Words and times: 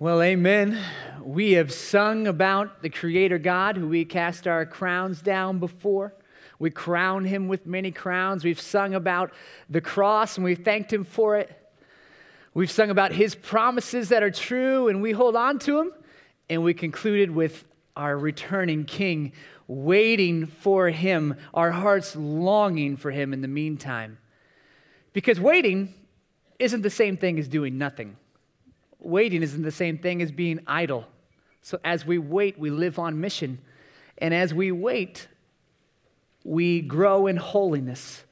Well, 0.00 0.22
amen. 0.22 0.82
We 1.22 1.52
have 1.52 1.70
sung 1.70 2.26
about 2.26 2.80
the 2.80 2.88
Creator 2.88 3.36
God 3.36 3.76
who 3.76 3.86
we 3.86 4.06
cast 4.06 4.46
our 4.46 4.64
crowns 4.64 5.20
down 5.20 5.58
before. 5.58 6.14
We 6.58 6.70
crown 6.70 7.26
him 7.26 7.48
with 7.48 7.66
many 7.66 7.90
crowns. 7.90 8.42
We've 8.42 8.58
sung 8.58 8.94
about 8.94 9.30
the 9.68 9.82
cross 9.82 10.38
and 10.38 10.44
we've 10.44 10.64
thanked 10.64 10.90
him 10.90 11.04
for 11.04 11.36
it. 11.36 11.54
We've 12.54 12.70
sung 12.70 12.88
about 12.88 13.12
his 13.12 13.34
promises 13.34 14.08
that 14.08 14.22
are 14.22 14.30
true 14.30 14.88
and 14.88 15.02
we 15.02 15.12
hold 15.12 15.36
on 15.36 15.58
to 15.58 15.76
them. 15.76 15.92
And 16.48 16.64
we 16.64 16.72
concluded 16.72 17.30
with 17.30 17.62
our 17.94 18.16
returning 18.16 18.86
King, 18.86 19.34
waiting 19.66 20.46
for 20.46 20.88
him, 20.88 21.36
our 21.52 21.72
hearts 21.72 22.16
longing 22.16 22.96
for 22.96 23.10
him 23.10 23.34
in 23.34 23.42
the 23.42 23.48
meantime. 23.48 24.16
Because 25.12 25.38
waiting 25.38 25.92
isn't 26.58 26.80
the 26.80 26.88
same 26.88 27.18
thing 27.18 27.38
as 27.38 27.48
doing 27.48 27.76
nothing 27.76 28.16
waiting 29.00 29.42
isn't 29.42 29.62
the 29.62 29.70
same 29.70 29.98
thing 29.98 30.22
as 30.22 30.30
being 30.30 30.60
idle. 30.66 31.06
So 31.62 31.78
as 31.84 32.06
we 32.06 32.18
wait, 32.18 32.58
we 32.58 32.70
live 32.70 32.98
on 32.98 33.20
mission. 33.20 33.58
And 34.18 34.32
as 34.34 34.54
we 34.54 34.72
wait, 34.72 35.28
we 36.44 36.80
grow 36.80 37.26
in 37.26 37.36
holiness. 37.36 38.24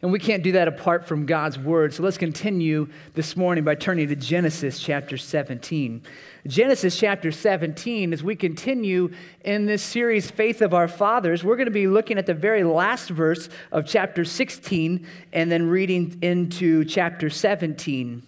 And 0.00 0.10
we 0.10 0.18
can't 0.18 0.42
do 0.42 0.52
that 0.52 0.66
apart 0.66 1.06
from 1.06 1.26
God's 1.26 1.56
word. 1.56 1.94
So 1.94 2.02
let's 2.02 2.18
continue 2.18 2.88
this 3.14 3.36
morning 3.36 3.62
by 3.62 3.76
turning 3.76 4.08
to 4.08 4.16
Genesis 4.16 4.80
chapter 4.80 5.16
17. 5.16 6.02
Genesis 6.44 6.98
chapter 6.98 7.30
17, 7.30 8.12
as 8.12 8.20
we 8.20 8.34
continue 8.34 9.12
in 9.44 9.66
this 9.66 9.80
series, 9.80 10.28
Faith 10.28 10.60
of 10.60 10.74
Our 10.74 10.88
Fathers, 10.88 11.44
we're 11.44 11.54
going 11.54 11.66
to 11.66 11.70
be 11.70 11.86
looking 11.86 12.18
at 12.18 12.26
the 12.26 12.34
very 12.34 12.64
last 12.64 13.10
verse 13.10 13.48
of 13.70 13.86
chapter 13.86 14.24
16 14.24 15.06
and 15.32 15.52
then 15.52 15.68
reading 15.68 16.18
into 16.20 16.84
chapter 16.84 17.30
17. 17.30 18.24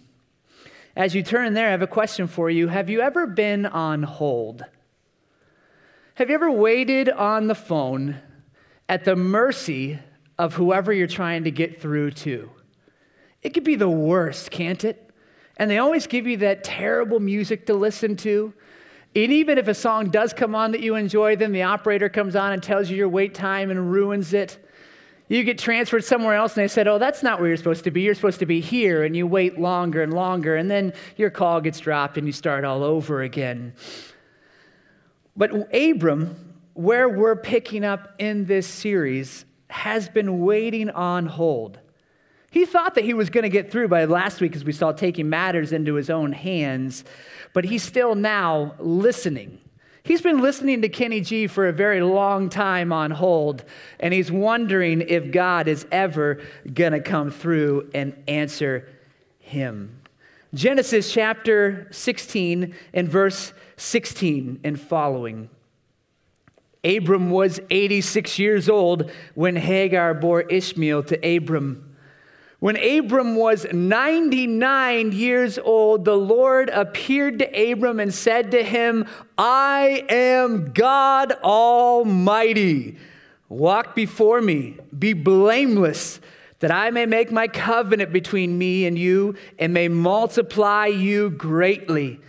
As 0.95 1.13
you 1.13 1.23
turn 1.23 1.53
there, 1.53 1.67
I 1.67 1.71
have 1.71 1.81
a 1.81 1.87
question 1.87 2.27
for 2.27 2.49
you. 2.49 2.69
Have 2.69 2.89
you 2.89 3.01
ever 3.01 3.27
been 3.27 3.65
on 3.65 4.03
hold? 4.03 4.63
Have 6.15 6.29
you 6.29 6.35
ever 6.35 6.49
waited 6.49 7.09
on 7.09 7.47
the 7.47 7.55
phone 7.55 8.21
at 8.87 9.03
the 9.03 9.17
mercy 9.17 9.99
of 10.39 10.53
whoever 10.53 10.93
you're 10.93 11.07
trying 11.07 11.43
to 11.43 11.51
get 11.51 11.81
through 11.81 12.11
to? 12.11 12.49
It 13.41 13.53
could 13.53 13.65
be 13.65 13.75
the 13.75 13.89
worst, 13.89 14.51
can't 14.51 14.85
it? 14.85 15.09
And 15.57 15.69
they 15.69 15.77
always 15.79 16.07
give 16.07 16.27
you 16.27 16.37
that 16.37 16.63
terrible 16.63 17.19
music 17.19 17.65
to 17.65 17.73
listen 17.73 18.15
to. 18.17 18.53
And 19.13 19.33
even 19.33 19.57
if 19.57 19.67
a 19.67 19.73
song 19.73 20.09
does 20.09 20.31
come 20.31 20.55
on 20.55 20.71
that 20.71 20.81
you 20.81 20.95
enjoy, 20.95 21.35
then 21.35 21.51
the 21.51 21.63
operator 21.63 22.07
comes 22.07 22.37
on 22.37 22.53
and 22.53 22.63
tells 22.63 22.89
you 22.89 22.95
your 22.95 23.09
wait 23.09 23.33
time 23.33 23.69
and 23.69 23.91
ruins 23.91 24.33
it. 24.33 24.64
You 25.27 25.43
get 25.43 25.57
transferred 25.57 26.03
somewhere 26.03 26.35
else, 26.35 26.55
and 26.55 26.63
they 26.63 26.67
said, 26.67 26.87
Oh, 26.87 26.99
that's 26.99 27.23
not 27.23 27.39
where 27.39 27.47
you're 27.47 27.57
supposed 27.57 27.83
to 27.85 27.91
be. 27.91 28.01
You're 28.01 28.13
supposed 28.13 28.39
to 28.39 28.45
be 28.45 28.61
here. 28.61 29.03
And 29.03 29.15
you 29.15 29.25
wait 29.25 29.59
longer 29.59 30.03
and 30.03 30.13
longer, 30.13 30.55
and 30.55 30.69
then 30.69 30.93
your 31.17 31.31
call 31.31 31.61
gets 31.61 31.79
dropped, 31.79 32.17
and 32.17 32.27
you 32.27 32.33
start 32.33 32.63
all 32.63 32.83
over 32.83 33.21
again. 33.21 33.73
But 35.35 35.73
Abram, 35.73 36.53
where 36.73 37.09
we're 37.09 37.35
picking 37.35 37.83
up 37.83 38.13
in 38.19 38.45
this 38.45 38.67
series, 38.67 39.45
has 39.69 40.07
been 40.09 40.41
waiting 40.41 40.89
on 40.91 41.25
hold. 41.25 41.79
He 42.51 42.65
thought 42.65 42.95
that 42.95 43.03
he 43.03 43.13
was 43.13 43.29
going 43.29 43.43
to 43.43 43.49
get 43.49 43.71
through 43.71 43.89
by 43.89 44.05
last 44.05 44.39
week, 44.39 44.55
as 44.55 44.63
we 44.63 44.71
saw, 44.71 44.93
taking 44.93 45.27
matters 45.27 45.73
into 45.73 45.95
his 45.95 46.09
own 46.09 46.31
hands, 46.31 47.03
but 47.51 47.65
he's 47.65 47.83
still 47.83 48.15
now 48.15 48.75
listening. 48.79 49.59
He's 50.05 50.21
been 50.21 50.39
listening 50.39 50.83
to 50.83 50.89
Kenny 50.89 51.19
G 51.19 51.47
for 51.47 51.67
a 51.67 51.73
very 51.73 51.99
long 51.99 52.49
time 52.49 52.93
on 52.93 53.09
hold, 53.09 53.65
and 53.99 54.13
he's 54.13 54.31
wondering 54.31 55.01
if 55.01 55.31
God 55.31 55.67
is 55.67 55.87
ever 55.91 56.43
going 56.71 56.91
to 56.91 56.99
come 56.99 57.31
through 57.31 57.89
and 57.95 58.15
answer 58.27 58.87
him. 59.39 59.99
Genesis 60.53 61.11
chapter 61.11 61.87
16 61.89 62.75
and 62.93 63.09
verse 63.09 63.51
16 63.77 64.59
and 64.63 64.79
following. 64.79 65.49
Abram 66.83 67.31
was 67.31 67.59
86 67.71 68.37
years 68.37 68.69
old 68.69 69.09
when 69.33 69.55
Hagar 69.55 70.13
bore 70.13 70.43
Ishmael 70.43 71.01
to 71.01 71.35
Abram. 71.35 71.84
When 72.65 72.77
Abram 72.77 73.35
was 73.35 73.67
99 73.71 75.11
years 75.11 75.59
old, 75.59 76.03
the 76.03 76.17
Lord 76.17 76.69
appeared 76.69 77.37
to 77.37 77.71
Abram 77.71 77.99
and 77.99 78.11
said 78.11 78.49
to 78.49 78.63
him, 78.63 79.05
I 79.37 80.03
am 80.09 80.73
God 80.73 81.33
Almighty. 81.43 82.97
Walk 83.49 83.93
before 83.93 84.41
me, 84.41 84.77
be 84.97 85.13
blameless, 85.13 86.19
that 86.57 86.71
I 86.71 86.89
may 86.89 87.05
make 87.05 87.31
my 87.31 87.47
covenant 87.47 88.11
between 88.11 88.57
me 88.57 88.87
and 88.87 88.97
you 88.97 89.35
and 89.59 89.71
may 89.71 89.87
multiply 89.87 90.87
you 90.87 91.29
greatly. 91.29 92.19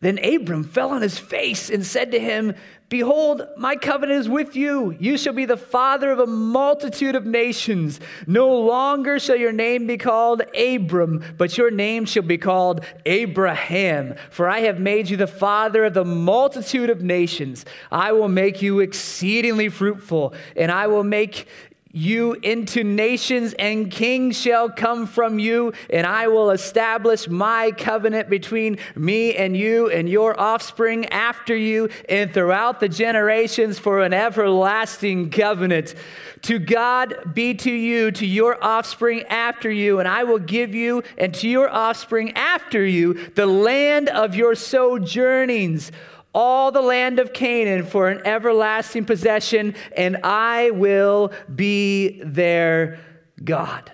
Then 0.00 0.18
Abram 0.24 0.64
fell 0.64 0.92
on 0.92 1.02
his 1.02 1.18
face 1.18 1.68
and 1.68 1.84
said 1.84 2.10
to 2.12 2.18
him, 2.18 2.54
Behold, 2.94 3.48
my 3.56 3.74
covenant 3.74 4.20
is 4.20 4.28
with 4.28 4.54
you. 4.54 4.96
You 5.00 5.18
shall 5.18 5.32
be 5.32 5.46
the 5.46 5.56
father 5.56 6.12
of 6.12 6.20
a 6.20 6.28
multitude 6.28 7.16
of 7.16 7.26
nations. 7.26 7.98
No 8.28 8.56
longer 8.56 9.18
shall 9.18 9.34
your 9.34 9.50
name 9.50 9.88
be 9.88 9.98
called 9.98 10.42
Abram, 10.56 11.24
but 11.36 11.58
your 11.58 11.72
name 11.72 12.04
shall 12.04 12.22
be 12.22 12.38
called 12.38 12.84
Abraham. 13.04 14.14
For 14.30 14.48
I 14.48 14.60
have 14.60 14.78
made 14.78 15.10
you 15.10 15.16
the 15.16 15.26
father 15.26 15.86
of 15.86 15.94
the 15.94 16.04
multitude 16.04 16.88
of 16.88 17.02
nations. 17.02 17.64
I 17.90 18.12
will 18.12 18.28
make 18.28 18.62
you 18.62 18.78
exceedingly 18.78 19.70
fruitful, 19.70 20.32
and 20.54 20.70
I 20.70 20.86
will 20.86 21.02
make 21.02 21.48
you 21.94 22.32
into 22.42 22.82
nations, 22.82 23.54
and 23.56 23.88
kings 23.88 24.36
shall 24.36 24.68
come 24.68 25.06
from 25.06 25.38
you, 25.38 25.72
and 25.88 26.04
I 26.04 26.26
will 26.26 26.50
establish 26.50 27.28
my 27.28 27.70
covenant 27.70 28.28
between 28.28 28.78
me 28.96 29.36
and 29.36 29.56
you 29.56 29.88
and 29.88 30.08
your 30.08 30.38
offspring 30.38 31.06
after 31.06 31.56
you 31.56 31.88
and 32.08 32.34
throughout 32.34 32.80
the 32.80 32.88
generations 32.88 33.78
for 33.78 34.02
an 34.02 34.12
everlasting 34.12 35.30
covenant. 35.30 35.94
To 36.42 36.58
God 36.58 37.32
be 37.32 37.54
to 37.54 37.70
you, 37.70 38.10
to 38.10 38.26
your 38.26 38.62
offspring 38.62 39.22
after 39.28 39.70
you, 39.70 40.00
and 40.00 40.08
I 40.08 40.24
will 40.24 40.40
give 40.40 40.74
you 40.74 41.04
and 41.16 41.32
to 41.34 41.48
your 41.48 41.70
offspring 41.70 42.32
after 42.32 42.84
you 42.84 43.14
the 43.36 43.46
land 43.46 44.08
of 44.08 44.34
your 44.34 44.56
sojournings 44.56 45.92
all 46.34 46.72
the 46.72 46.82
land 46.82 47.18
of 47.18 47.32
Canaan 47.32 47.86
for 47.86 48.08
an 48.08 48.20
everlasting 48.26 49.04
possession, 49.04 49.74
and 49.96 50.18
I 50.24 50.70
will 50.70 51.32
be 51.54 52.20
their 52.22 52.98
God. 53.42 53.92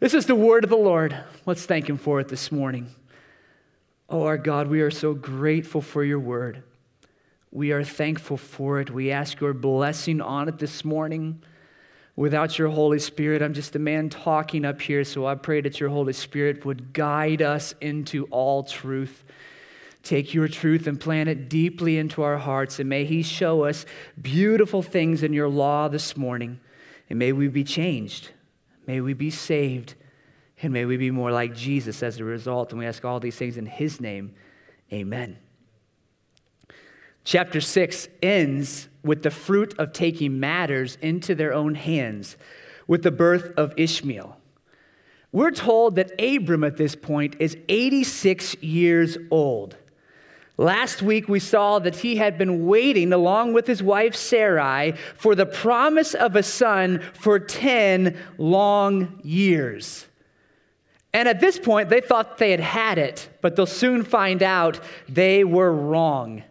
This 0.00 0.14
is 0.14 0.26
the 0.26 0.34
word 0.34 0.64
of 0.64 0.70
the 0.70 0.76
Lord. 0.76 1.18
Let's 1.46 1.66
thank 1.66 1.88
Him 1.88 1.98
for 1.98 2.20
it 2.20 2.28
this 2.28 2.52
morning. 2.52 2.94
Oh, 4.08 4.24
our 4.24 4.38
God, 4.38 4.68
we 4.68 4.80
are 4.82 4.90
so 4.90 5.14
grateful 5.14 5.80
for 5.80 6.04
your 6.04 6.20
word. 6.20 6.62
We 7.50 7.72
are 7.72 7.84
thankful 7.84 8.36
for 8.36 8.80
it. 8.80 8.90
We 8.90 9.10
ask 9.10 9.40
your 9.40 9.54
blessing 9.54 10.20
on 10.20 10.48
it 10.48 10.58
this 10.58 10.84
morning. 10.84 11.42
Without 12.16 12.58
your 12.58 12.68
Holy 12.68 12.98
Spirit, 12.98 13.42
I'm 13.42 13.54
just 13.54 13.74
a 13.74 13.78
man 13.78 14.08
talking 14.08 14.64
up 14.64 14.80
here, 14.80 15.04
so 15.04 15.26
I 15.26 15.34
pray 15.34 15.60
that 15.62 15.80
your 15.80 15.88
Holy 15.88 16.12
Spirit 16.12 16.64
would 16.64 16.92
guide 16.92 17.42
us 17.42 17.74
into 17.80 18.26
all 18.26 18.62
truth. 18.62 19.24
Take 20.04 20.34
your 20.34 20.48
truth 20.48 20.86
and 20.86 21.00
plant 21.00 21.30
it 21.30 21.48
deeply 21.48 21.96
into 21.96 22.22
our 22.22 22.36
hearts, 22.36 22.78
and 22.78 22.88
may 22.88 23.06
He 23.06 23.22
show 23.22 23.64
us 23.64 23.86
beautiful 24.20 24.82
things 24.82 25.22
in 25.22 25.32
your 25.32 25.48
law 25.48 25.88
this 25.88 26.14
morning. 26.16 26.60
And 27.08 27.18
may 27.18 27.32
we 27.32 27.48
be 27.48 27.64
changed. 27.64 28.30
May 28.86 29.00
we 29.00 29.14
be 29.14 29.30
saved. 29.30 29.94
And 30.62 30.72
may 30.72 30.84
we 30.84 30.98
be 30.98 31.10
more 31.10 31.32
like 31.32 31.54
Jesus 31.54 32.02
as 32.02 32.20
a 32.20 32.24
result. 32.24 32.70
And 32.70 32.78
we 32.78 32.86
ask 32.86 33.04
all 33.04 33.18
these 33.18 33.36
things 33.36 33.56
in 33.56 33.66
His 33.66 33.98
name. 33.98 34.34
Amen. 34.92 35.38
Chapter 37.24 37.62
6 37.62 38.08
ends 38.22 38.88
with 39.02 39.22
the 39.22 39.30
fruit 39.30 39.74
of 39.78 39.94
taking 39.94 40.38
matters 40.38 40.98
into 41.00 41.34
their 41.34 41.54
own 41.54 41.74
hands 41.74 42.36
with 42.86 43.02
the 43.02 43.10
birth 43.10 43.52
of 43.56 43.72
Ishmael. 43.78 44.36
We're 45.32 45.50
told 45.50 45.96
that 45.96 46.12
Abram 46.20 46.62
at 46.62 46.76
this 46.76 46.94
point 46.94 47.36
is 47.40 47.56
86 47.68 48.62
years 48.62 49.16
old. 49.30 49.76
Last 50.56 51.02
week, 51.02 51.28
we 51.28 51.40
saw 51.40 51.80
that 51.80 51.96
he 51.96 52.16
had 52.16 52.38
been 52.38 52.66
waiting, 52.66 53.12
along 53.12 53.54
with 53.54 53.66
his 53.66 53.82
wife 53.82 54.14
Sarai, 54.14 54.94
for 55.16 55.34
the 55.34 55.46
promise 55.46 56.14
of 56.14 56.36
a 56.36 56.44
son 56.44 57.02
for 57.12 57.40
10 57.40 58.16
long 58.38 59.20
years. 59.24 60.06
And 61.12 61.28
at 61.28 61.40
this 61.40 61.58
point, 61.58 61.88
they 61.88 62.00
thought 62.00 62.38
they 62.38 62.52
had 62.52 62.60
had 62.60 62.98
it, 62.98 63.28
but 63.40 63.56
they'll 63.56 63.66
soon 63.66 64.04
find 64.04 64.42
out 64.42 64.78
they 65.08 65.42
were 65.42 65.72
wrong. 65.72 66.44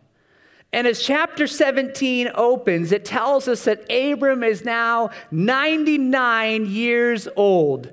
And 0.74 0.88
as 0.88 1.02
chapter 1.02 1.48
17 1.48 2.32
opens, 2.34 2.92
it 2.92 3.06
tells 3.06 3.48
us 3.48 3.66
that 3.66 3.90
Abram 3.92 4.44
is 4.44 4.66
now 4.66 5.12
99 5.32 6.66
years 6.66 7.28
old. 7.36 7.92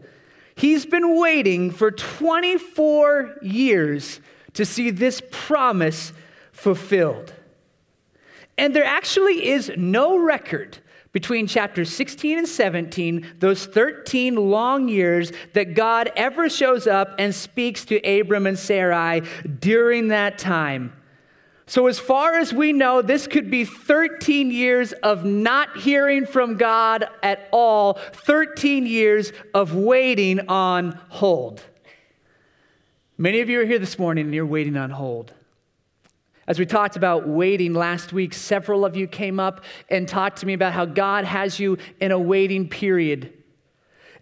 He's 0.57 0.87
been 0.87 1.19
waiting 1.19 1.71
for 1.71 1.91
24 1.91 3.37
years 3.43 4.21
to 4.55 4.65
see 4.65 4.91
this 4.91 5.23
promise 5.31 6.13
fulfilled. 6.53 7.33
And 8.59 8.75
there 8.75 8.85
actually 8.85 9.49
is 9.49 9.73
no 9.77 10.19
record 10.19 10.79
between 11.13 11.47
chapters 11.47 11.93
16 11.93 12.39
and 12.39 12.49
17, 12.49 13.27
those 13.39 13.67
13 13.67 14.37
long 14.37 14.89
years 14.89 15.33
that 15.55 15.75
God 15.75 16.13
ever 16.15 16.49
shows 16.49 16.87
up 16.87 17.15
and 17.19 17.35
speaks 17.35 17.85
to 17.87 17.97
Abram 18.21 18.47
and 18.47 18.59
Sarai 18.59 19.23
during 19.59 20.09
that 20.09 20.39
time. 20.39 20.93
So, 21.67 21.87
as 21.87 22.01
far 22.01 22.35
as 22.35 22.53
we 22.53 22.73
know, 22.73 23.01
this 23.01 23.29
could 23.29 23.49
be 23.49 23.65
13 23.65 24.51
years 24.51 24.93
of 24.93 25.25
not 25.25 25.77
hearing 25.77 26.27
from 26.27 26.57
God 26.57 27.07
at 27.23 27.49
all, 27.53 27.95
13 27.95 28.87
years 28.87 29.33
of 29.55 29.75
waiting 29.75 30.49
on 30.49 30.99
hold. 31.11 31.63
Many 33.21 33.41
of 33.41 33.51
you 33.51 33.61
are 33.61 33.67
here 33.67 33.79
this 33.79 33.99
morning 33.99 34.25
and 34.25 34.35
you're 34.35 34.47
waiting 34.47 34.79
on 34.79 34.89
hold. 34.89 35.35
As 36.47 36.59
we 36.59 36.65
talked 36.65 36.97
about 36.97 37.29
waiting 37.29 37.75
last 37.75 38.15
week, 38.15 38.33
several 38.33 38.83
of 38.83 38.97
you 38.97 39.07
came 39.07 39.39
up 39.39 39.63
and 39.91 40.09
talked 40.09 40.39
to 40.39 40.47
me 40.47 40.55
about 40.55 40.73
how 40.73 40.87
God 40.87 41.27
has 41.27 41.61
you 41.61 41.77
in 42.01 42.13
a 42.13 42.19
waiting 42.19 42.67
period. 42.67 43.35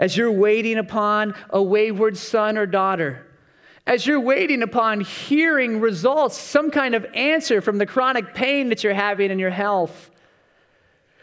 As 0.01 0.17
you're 0.17 0.33
waiting 0.33 0.79
upon 0.79 1.37
a 1.51 1.63
wayward 1.63 2.17
son 2.17 2.59
or 2.59 2.67
daughter, 2.67 3.25
as 3.87 4.05
you're 4.05 4.19
waiting 4.19 4.65
upon 4.65 5.03
hearing 5.03 5.79
results, 5.79 6.37
some 6.37 6.69
kind 6.69 6.97
of 6.97 7.07
answer 7.15 7.61
from 7.61 7.79
the 7.79 7.87
chronic 7.87 8.35
pain 8.35 8.69
that 8.71 8.83
you're 8.83 8.95
having 8.95 9.31
in 9.31 9.39
your 9.39 9.51
health, 9.51 10.11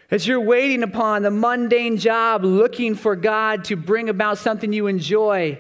as 0.10 0.25
you're 0.25 0.39
waiting 0.39 0.81
upon 0.81 1.24
the 1.24 1.31
mundane 1.31 1.98
job, 1.98 2.45
looking 2.45 2.95
for 2.95 3.18
God 3.18 3.66
to 3.66 3.75
bring 3.75 4.07
about 4.07 4.38
something 4.38 4.72
you 4.72 4.88
enjoy, 4.88 5.60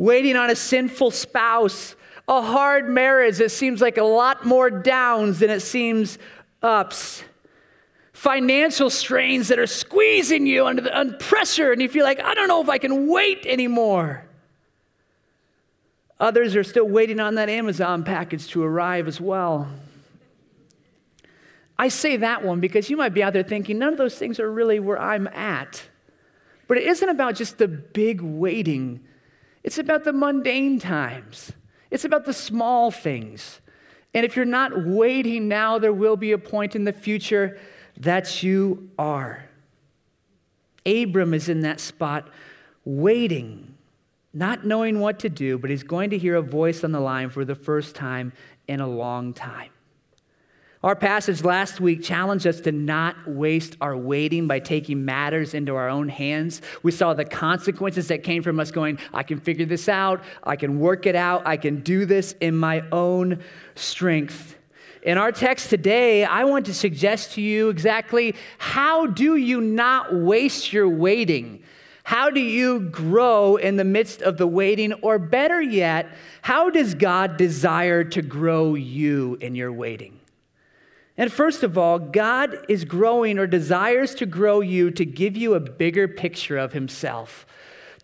waiting 0.00 0.34
on 0.34 0.48
a 0.48 0.56
sinful 0.56 1.10
spouse, 1.10 1.94
a 2.26 2.40
hard 2.40 2.88
marriage 2.88 3.36
that 3.36 3.50
seems 3.50 3.82
like 3.82 3.98
a 3.98 4.02
lot 4.02 4.46
more 4.46 4.70
downs 4.70 5.40
than 5.40 5.50
it 5.50 5.60
seems 5.60 6.16
ups. 6.62 7.22
Financial 8.14 8.88
strains 8.88 9.48
that 9.48 9.58
are 9.58 9.66
squeezing 9.66 10.46
you 10.46 10.64
under, 10.64 10.80
the, 10.80 10.98
under 10.98 11.18
pressure, 11.18 11.70
and 11.70 11.82
you 11.82 11.88
feel 11.88 12.04
like, 12.04 12.18
I 12.18 12.32
don't 12.32 12.48
know 12.48 12.62
if 12.62 12.70
I 12.70 12.78
can 12.78 13.08
wait 13.08 13.44
anymore. 13.44 14.24
Others 16.18 16.56
are 16.56 16.64
still 16.64 16.88
waiting 16.88 17.20
on 17.20 17.34
that 17.34 17.50
Amazon 17.50 18.02
package 18.02 18.48
to 18.48 18.62
arrive 18.62 19.06
as 19.06 19.20
well. 19.20 19.68
I 21.78 21.88
say 21.88 22.16
that 22.16 22.42
one 22.42 22.60
because 22.60 22.88
you 22.88 22.96
might 22.96 23.12
be 23.12 23.22
out 23.22 23.34
there 23.34 23.42
thinking, 23.42 23.78
none 23.78 23.92
of 23.92 23.98
those 23.98 24.16
things 24.16 24.40
are 24.40 24.50
really 24.50 24.80
where 24.80 24.98
I'm 24.98 25.26
at. 25.28 25.82
But 26.68 26.78
it 26.78 26.84
isn't 26.84 27.08
about 27.08 27.34
just 27.34 27.58
the 27.58 27.68
big 27.68 28.22
waiting, 28.22 29.00
it's 29.62 29.78
about 29.78 30.04
the 30.04 30.12
mundane 30.12 30.78
times. 30.78 31.52
It's 31.90 32.04
about 32.04 32.24
the 32.24 32.32
small 32.32 32.90
things. 32.90 33.60
And 34.14 34.24
if 34.24 34.36
you're 34.36 34.44
not 34.44 34.84
waiting 34.86 35.48
now, 35.48 35.78
there 35.78 35.92
will 35.92 36.16
be 36.16 36.32
a 36.32 36.38
point 36.38 36.74
in 36.74 36.84
the 36.84 36.92
future 36.92 37.58
that 37.98 38.42
you 38.42 38.90
are. 38.98 39.44
Abram 40.86 41.34
is 41.34 41.48
in 41.48 41.60
that 41.60 41.80
spot, 41.80 42.28
waiting, 42.84 43.74
not 44.32 44.64
knowing 44.64 45.00
what 45.00 45.18
to 45.20 45.28
do, 45.28 45.58
but 45.58 45.70
he's 45.70 45.82
going 45.82 46.10
to 46.10 46.18
hear 46.18 46.36
a 46.36 46.42
voice 46.42 46.82
on 46.82 46.92
the 46.92 47.00
line 47.00 47.28
for 47.30 47.44
the 47.44 47.54
first 47.54 47.94
time 47.94 48.32
in 48.66 48.80
a 48.80 48.88
long 48.88 49.34
time. 49.34 49.70
Our 50.82 50.96
passage 50.96 51.44
last 51.44 51.78
week 51.78 52.02
challenged 52.02 52.46
us 52.46 52.62
to 52.62 52.72
not 52.72 53.28
waste 53.28 53.76
our 53.82 53.94
waiting 53.94 54.46
by 54.46 54.60
taking 54.60 55.04
matters 55.04 55.52
into 55.52 55.76
our 55.76 55.90
own 55.90 56.08
hands. 56.08 56.62
We 56.82 56.90
saw 56.90 57.12
the 57.12 57.26
consequences 57.26 58.08
that 58.08 58.22
came 58.22 58.42
from 58.42 58.58
us 58.58 58.70
going, 58.70 58.98
I 59.12 59.22
can 59.22 59.40
figure 59.40 59.66
this 59.66 59.90
out, 59.90 60.22
I 60.42 60.56
can 60.56 60.80
work 60.80 61.04
it 61.04 61.14
out, 61.14 61.46
I 61.46 61.58
can 61.58 61.80
do 61.82 62.06
this 62.06 62.34
in 62.40 62.56
my 62.56 62.82
own 62.92 63.40
strength. 63.74 64.56
In 65.02 65.18
our 65.18 65.32
text 65.32 65.68
today, 65.68 66.24
I 66.24 66.44
want 66.44 66.64
to 66.64 66.74
suggest 66.74 67.32
to 67.32 67.42
you 67.42 67.68
exactly 67.68 68.34
how 68.56 69.06
do 69.06 69.36
you 69.36 69.60
not 69.60 70.14
waste 70.14 70.72
your 70.72 70.88
waiting? 70.88 71.62
How 72.04 72.30
do 72.30 72.40
you 72.40 72.80
grow 72.80 73.56
in 73.56 73.76
the 73.76 73.84
midst 73.84 74.22
of 74.22 74.38
the 74.38 74.46
waiting? 74.46 74.94
Or 74.94 75.18
better 75.18 75.60
yet, 75.60 76.08
how 76.40 76.70
does 76.70 76.94
God 76.94 77.36
desire 77.36 78.02
to 78.02 78.22
grow 78.22 78.74
you 78.74 79.36
in 79.42 79.54
your 79.54 79.74
waiting? 79.74 80.19
And 81.20 81.30
first 81.30 81.62
of 81.62 81.76
all, 81.76 81.98
God 81.98 82.64
is 82.66 82.86
growing 82.86 83.38
or 83.38 83.46
desires 83.46 84.14
to 84.14 84.24
grow 84.24 84.62
you 84.62 84.90
to 84.92 85.04
give 85.04 85.36
you 85.36 85.52
a 85.52 85.60
bigger 85.60 86.08
picture 86.08 86.56
of 86.56 86.72
Himself. 86.72 87.44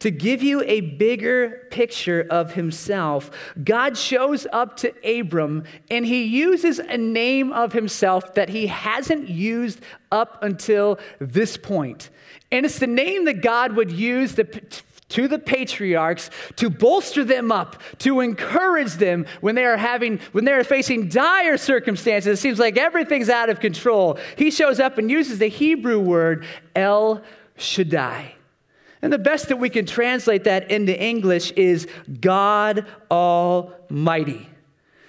To 0.01 0.11
give 0.11 0.43
you 0.43 0.63
a 0.65 0.83
bigger 0.83 1.67
picture 1.71 2.27
of 2.29 2.53
himself, 2.53 3.31
God 3.65 3.97
shows 3.97 4.47
up 4.53 4.77
to 4.79 4.93
Abram 5.03 5.65
and 5.89 6.05
he 6.05 6.25
uses 6.25 6.79
a 6.79 6.99
name 6.99 7.51
of 7.51 7.73
himself 7.73 8.35
that 8.35 8.51
he 8.51 8.67
hasn't 8.67 9.31
used 9.31 9.81
up 10.13 10.43
until 10.43 10.99
this 11.19 11.57
point. 11.57 12.11
And 12.53 12.67
it's 12.67 12.79
the 12.79 12.87
name 12.87 13.25
that 13.25 13.41
God 13.41 13.73
would 13.73 13.91
use 13.91 14.35
the, 14.35 14.45
to 15.09 15.29
the 15.29 15.39
patriarchs 15.39 16.31
to 16.57 16.69
bolster 16.69 17.25
them 17.25 17.53
up, 17.53 17.81
to 17.99 18.21
encourage 18.21 18.95
them 18.95 19.27
when 19.41 19.55
they 19.55 19.65
are 19.65 19.77
having 19.77 20.19
when 20.33 20.45
they 20.45 20.53
are 20.53 20.65
facing 20.65 21.09
dire 21.09 21.57
circumstances. 21.57 22.39
It 22.39 22.41
seems 22.41 22.59
like 22.59 22.77
everything's 22.77 23.29
out 23.29 23.49
of 23.49 23.61
control. 23.61 24.19
He 24.37 24.51
shows 24.51 24.81
up 24.81 24.99
and 24.99 25.11
uses 25.11 25.39
the 25.39 25.49
Hebrew 25.49 26.01
word 26.01 26.45
El 26.75 27.23
Shaddai. 27.57 28.35
And 29.03 29.13
the 29.13 29.19
best 29.19 29.49
that 29.49 29.59
we 29.59 29.71
can 29.71 29.87
translate 29.87 30.45
that 30.45 30.71
into 30.71 30.99
English 30.99 31.53
is 31.53 31.87
God 32.21 32.87
Almighty. 33.11 34.49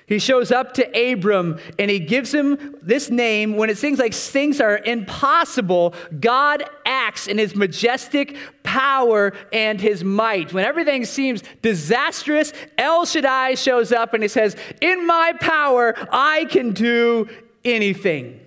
He 0.07 0.19
shows 0.19 0.53
up 0.53 0.73
to 0.75 1.11
Abram 1.11 1.59
and 1.77 1.91
he 1.91 1.99
gives 1.99 2.33
him 2.33 2.77
this 2.81 3.09
name. 3.09 3.57
When 3.57 3.69
it 3.69 3.77
seems 3.77 3.99
like 3.99 4.13
things 4.13 4.61
are 4.61 4.77
impossible, 4.77 5.93
God 6.17 6.63
acts 6.85 7.27
in 7.27 7.37
his 7.37 7.55
majestic 7.55 8.37
power 8.63 9.33
and 9.51 9.81
his 9.81 10.05
might. 10.05 10.53
When 10.53 10.63
everything 10.63 11.03
seems 11.03 11.43
disastrous, 11.61 12.53
El 12.77 13.05
Shaddai 13.05 13.55
shows 13.55 13.91
up 13.91 14.13
and 14.13 14.23
he 14.23 14.29
says, 14.29 14.55
In 14.79 15.05
my 15.05 15.33
power, 15.41 15.93
I 16.09 16.45
can 16.45 16.71
do 16.71 17.27
anything. 17.65 18.39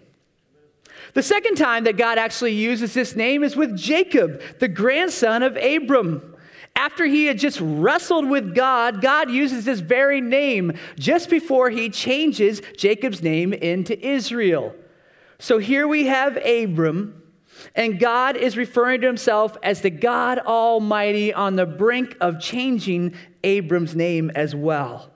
The 1.13 1.23
second 1.23 1.57
time 1.57 1.85
that 1.85 1.99
God 1.99 2.17
actually 2.17 2.53
uses 2.53 2.95
this 2.95 3.15
name 3.15 3.45
is 3.45 3.55
with 3.55 3.77
Jacob, 3.77 4.41
the 4.61 4.69
grandson 4.69 5.43
of 5.43 5.59
Abram. 5.59 6.30
After 6.81 7.05
he 7.05 7.27
had 7.27 7.39
just 7.39 7.61
wrestled 7.61 8.27
with 8.27 8.55
God, 8.55 9.03
God 9.03 9.31
uses 9.31 9.67
this 9.67 9.81
very 9.81 10.23
name 10.23 10.73
just 10.99 11.29
before 11.29 11.69
he 11.69 11.91
changes 11.91 12.63
Jacob's 12.75 13.23
name 13.23 13.53
into 13.53 14.03
Israel. 14.03 14.75
So 15.39 15.59
here 15.59 15.87
we 15.87 16.07
have 16.07 16.39
Abram, 16.39 17.23
and 17.75 18.01
God 18.01 18.35
is 18.35 18.57
referring 18.57 19.03
to 19.03 19.07
himself 19.07 19.59
as 19.63 19.83
the 19.83 19.91
God 19.91 20.39
Almighty 20.39 21.35
on 21.35 21.57
the 21.57 21.67
brink 21.67 22.17
of 22.19 22.41
changing 22.41 23.15
Abram's 23.45 23.95
name 23.95 24.31
as 24.35 24.55
well. 24.55 25.11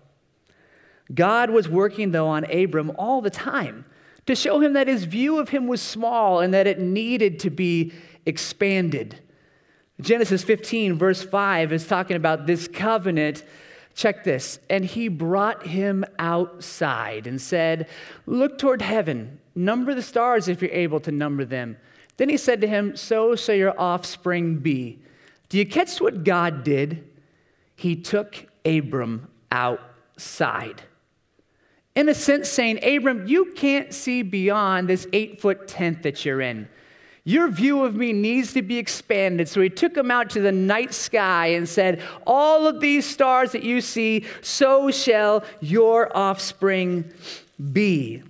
God 1.14 1.48
was 1.48 1.66
working, 1.66 2.10
though, 2.10 2.28
on 2.28 2.44
Abram 2.44 2.92
all 2.98 3.22
the 3.22 3.30
time 3.30 3.86
to 4.26 4.34
show 4.34 4.60
him 4.60 4.74
that 4.74 4.86
his 4.86 5.04
view 5.04 5.38
of 5.38 5.48
him 5.48 5.66
was 5.66 5.80
small 5.80 6.40
and 6.40 6.52
that 6.52 6.66
it 6.66 6.78
needed 6.78 7.38
to 7.38 7.48
be 7.48 7.94
expanded. 8.26 9.18
Genesis 10.00 10.42
15, 10.42 10.98
verse 10.98 11.22
5, 11.22 11.72
is 11.72 11.86
talking 11.86 12.16
about 12.16 12.46
this 12.46 12.66
covenant. 12.66 13.44
Check 13.94 14.24
this. 14.24 14.58
And 14.68 14.84
he 14.84 15.08
brought 15.08 15.66
him 15.66 16.04
outside 16.18 17.26
and 17.26 17.40
said, 17.40 17.88
Look 18.26 18.58
toward 18.58 18.82
heaven, 18.82 19.38
number 19.54 19.94
the 19.94 20.02
stars 20.02 20.48
if 20.48 20.60
you're 20.60 20.70
able 20.72 21.00
to 21.00 21.12
number 21.12 21.44
them. 21.44 21.76
Then 22.16 22.28
he 22.28 22.36
said 22.36 22.60
to 22.60 22.66
him, 22.66 22.96
So 22.96 23.36
shall 23.36 23.54
your 23.54 23.78
offspring 23.78 24.58
be. 24.58 24.98
Do 25.48 25.58
you 25.58 25.66
catch 25.66 26.00
what 26.00 26.24
God 26.24 26.64
did? 26.64 27.08
He 27.76 27.96
took 27.96 28.46
Abram 28.64 29.28
outside. 29.52 30.82
In 31.94 32.08
a 32.08 32.14
sense, 32.14 32.48
saying, 32.48 32.84
Abram, 32.84 33.28
you 33.28 33.52
can't 33.52 33.94
see 33.94 34.22
beyond 34.22 34.88
this 34.88 35.06
eight 35.12 35.40
foot 35.40 35.68
tent 35.68 36.02
that 36.02 36.24
you're 36.24 36.40
in. 36.40 36.68
Your 37.26 37.48
view 37.48 37.84
of 37.84 37.94
me 37.94 38.12
needs 38.12 38.52
to 38.52 38.60
be 38.60 38.76
expanded. 38.76 39.48
So 39.48 39.62
he 39.62 39.70
took 39.70 39.96
him 39.96 40.10
out 40.10 40.28
to 40.30 40.40
the 40.40 40.52
night 40.52 40.92
sky 40.92 41.48
and 41.48 41.66
said, 41.66 42.02
All 42.26 42.66
of 42.66 42.80
these 42.80 43.06
stars 43.06 43.52
that 43.52 43.62
you 43.62 43.80
see, 43.80 44.26
so 44.42 44.90
shall 44.90 45.42
your 45.60 46.14
offspring 46.14 47.10
be. 47.72 48.22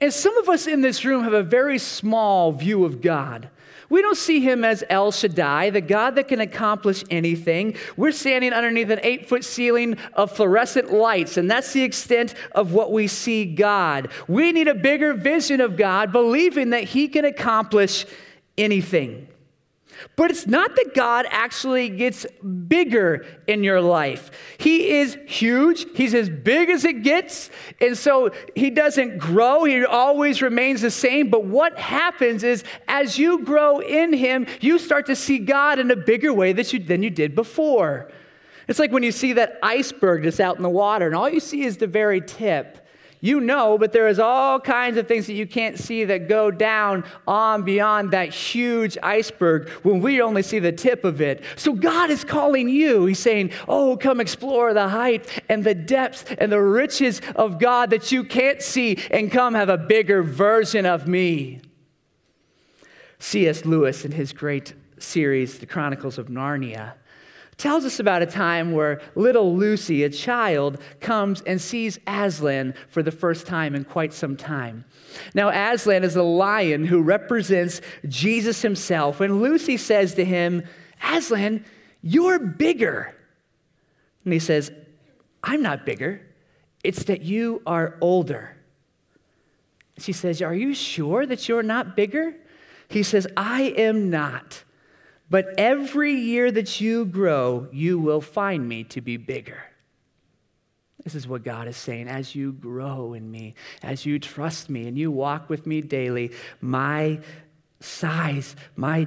And 0.00 0.12
some 0.12 0.38
of 0.38 0.48
us 0.48 0.66
in 0.66 0.80
this 0.80 1.04
room 1.04 1.24
have 1.24 1.34
a 1.34 1.42
very 1.42 1.78
small 1.78 2.52
view 2.52 2.86
of 2.86 3.02
God. 3.02 3.50
We 3.90 4.02
don't 4.02 4.16
see 4.16 4.40
him 4.40 4.64
as 4.64 4.84
El 4.88 5.10
Shaddai, 5.10 5.70
the 5.70 5.80
God 5.80 6.14
that 6.14 6.28
can 6.28 6.40
accomplish 6.40 7.02
anything. 7.10 7.76
We're 7.96 8.12
standing 8.12 8.52
underneath 8.52 8.88
an 8.88 9.00
eight 9.02 9.28
foot 9.28 9.44
ceiling 9.44 9.98
of 10.14 10.30
fluorescent 10.30 10.92
lights, 10.92 11.36
and 11.36 11.50
that's 11.50 11.72
the 11.72 11.82
extent 11.82 12.34
of 12.52 12.72
what 12.72 12.92
we 12.92 13.08
see 13.08 13.44
God. 13.44 14.08
We 14.28 14.52
need 14.52 14.68
a 14.68 14.74
bigger 14.74 15.12
vision 15.12 15.60
of 15.60 15.76
God, 15.76 16.12
believing 16.12 16.70
that 16.70 16.84
he 16.84 17.08
can 17.08 17.24
accomplish 17.24 18.06
anything. 18.56 19.28
But 20.16 20.30
it's 20.30 20.46
not 20.46 20.76
that 20.76 20.94
God 20.94 21.26
actually 21.30 21.88
gets 21.88 22.26
bigger 22.68 23.26
in 23.46 23.64
your 23.64 23.80
life. 23.80 24.30
He 24.58 24.98
is 24.98 25.18
huge, 25.26 25.86
He's 25.94 26.14
as 26.14 26.28
big 26.28 26.70
as 26.70 26.84
it 26.84 27.02
gets. 27.02 27.50
And 27.80 27.96
so 27.96 28.30
He 28.54 28.70
doesn't 28.70 29.18
grow, 29.18 29.64
He 29.64 29.84
always 29.84 30.42
remains 30.42 30.80
the 30.82 30.90
same. 30.90 31.28
But 31.28 31.44
what 31.44 31.78
happens 31.78 32.44
is 32.44 32.64
as 32.88 33.18
you 33.18 33.44
grow 33.44 33.80
in 33.80 34.12
Him, 34.12 34.46
you 34.60 34.78
start 34.78 35.06
to 35.06 35.16
see 35.16 35.38
God 35.38 35.78
in 35.78 35.90
a 35.90 35.96
bigger 35.96 36.32
way 36.32 36.52
that 36.52 36.72
you, 36.72 36.78
than 36.78 37.02
you 37.02 37.10
did 37.10 37.34
before. 37.34 38.10
It's 38.68 38.78
like 38.78 38.92
when 38.92 39.02
you 39.02 39.12
see 39.12 39.32
that 39.34 39.58
iceberg 39.62 40.22
that's 40.22 40.40
out 40.40 40.56
in 40.56 40.62
the 40.62 40.70
water, 40.70 41.06
and 41.06 41.16
all 41.16 41.28
you 41.28 41.40
see 41.40 41.64
is 41.64 41.76
the 41.78 41.88
very 41.88 42.20
tip 42.20 42.79
you 43.20 43.40
know, 43.40 43.76
but 43.76 43.92
there 43.92 44.08
is 44.08 44.18
all 44.18 44.58
kinds 44.58 44.96
of 44.96 45.06
things 45.06 45.26
that 45.26 45.34
you 45.34 45.46
can't 45.46 45.78
see 45.78 46.04
that 46.04 46.28
go 46.28 46.50
down 46.50 47.04
on 47.26 47.62
beyond 47.62 48.12
that 48.12 48.32
huge 48.32 48.96
iceberg 49.02 49.68
when 49.82 50.00
we 50.00 50.22
only 50.22 50.42
see 50.42 50.58
the 50.58 50.72
tip 50.72 51.04
of 51.04 51.20
it. 51.20 51.42
So 51.56 51.74
God 51.74 52.10
is 52.10 52.24
calling 52.24 52.68
you. 52.68 53.04
He's 53.04 53.18
saying, 53.18 53.52
Oh, 53.68 53.96
come 53.96 54.20
explore 54.20 54.72
the 54.72 54.88
height 54.88 55.42
and 55.48 55.62
the 55.62 55.74
depths 55.74 56.24
and 56.38 56.50
the 56.50 56.60
riches 56.60 57.20
of 57.36 57.58
God 57.58 57.90
that 57.90 58.10
you 58.10 58.24
can't 58.24 58.62
see, 58.62 58.98
and 59.10 59.30
come 59.30 59.54
have 59.54 59.68
a 59.68 59.78
bigger 59.78 60.22
version 60.22 60.86
of 60.86 61.06
me. 61.06 61.60
C.S. 63.18 63.66
Lewis, 63.66 64.06
in 64.06 64.12
his 64.12 64.32
great 64.32 64.72
series, 64.98 65.58
The 65.58 65.66
Chronicles 65.66 66.16
of 66.16 66.28
Narnia, 66.28 66.94
tells 67.60 67.84
us 67.84 68.00
about 68.00 68.22
a 68.22 68.26
time 68.26 68.72
where 68.72 69.02
little 69.14 69.54
Lucy, 69.54 70.02
a 70.02 70.08
child, 70.08 70.80
comes 70.98 71.42
and 71.42 71.60
sees 71.60 71.98
Aslan 72.06 72.74
for 72.88 73.02
the 73.02 73.12
first 73.12 73.46
time 73.46 73.74
in 73.74 73.84
quite 73.84 74.14
some 74.14 74.34
time. 74.34 74.86
Now, 75.34 75.50
Aslan 75.50 76.02
is 76.02 76.16
a 76.16 76.22
lion 76.22 76.86
who 76.86 77.02
represents 77.02 77.82
Jesus 78.08 78.62
himself. 78.62 79.20
And 79.20 79.42
Lucy 79.42 79.76
says 79.76 80.14
to 80.14 80.24
him, 80.24 80.64
Aslan, 81.02 81.64
you're 82.02 82.38
bigger. 82.38 83.14
And 84.24 84.32
he 84.32 84.38
says, 84.38 84.72
I'm 85.44 85.62
not 85.62 85.84
bigger. 85.84 86.26
It's 86.82 87.04
that 87.04 87.20
you 87.20 87.60
are 87.66 87.96
older. 88.00 88.56
She 89.98 90.12
says, 90.12 90.40
Are 90.40 90.54
you 90.54 90.72
sure 90.72 91.26
that 91.26 91.46
you're 91.46 91.62
not 91.62 91.94
bigger? 91.94 92.34
He 92.88 93.02
says, 93.02 93.26
I 93.36 93.74
am 93.76 94.08
not. 94.08 94.64
But 95.30 95.54
every 95.56 96.12
year 96.14 96.50
that 96.50 96.80
you 96.80 97.04
grow, 97.04 97.68
you 97.72 98.00
will 98.00 98.20
find 98.20 98.68
me 98.68 98.82
to 98.84 99.00
be 99.00 99.16
bigger. 99.16 99.62
This 101.04 101.14
is 101.14 101.26
what 101.26 101.44
God 101.44 101.68
is 101.68 101.76
saying. 101.76 102.08
As 102.08 102.34
you 102.34 102.52
grow 102.52 103.14
in 103.14 103.30
me, 103.30 103.54
as 103.82 104.04
you 104.04 104.18
trust 104.18 104.68
me, 104.68 104.88
and 104.88 104.98
you 104.98 105.10
walk 105.10 105.48
with 105.48 105.66
me 105.66 105.80
daily, 105.80 106.32
my 106.60 107.20
size, 107.78 108.56
my 108.74 109.06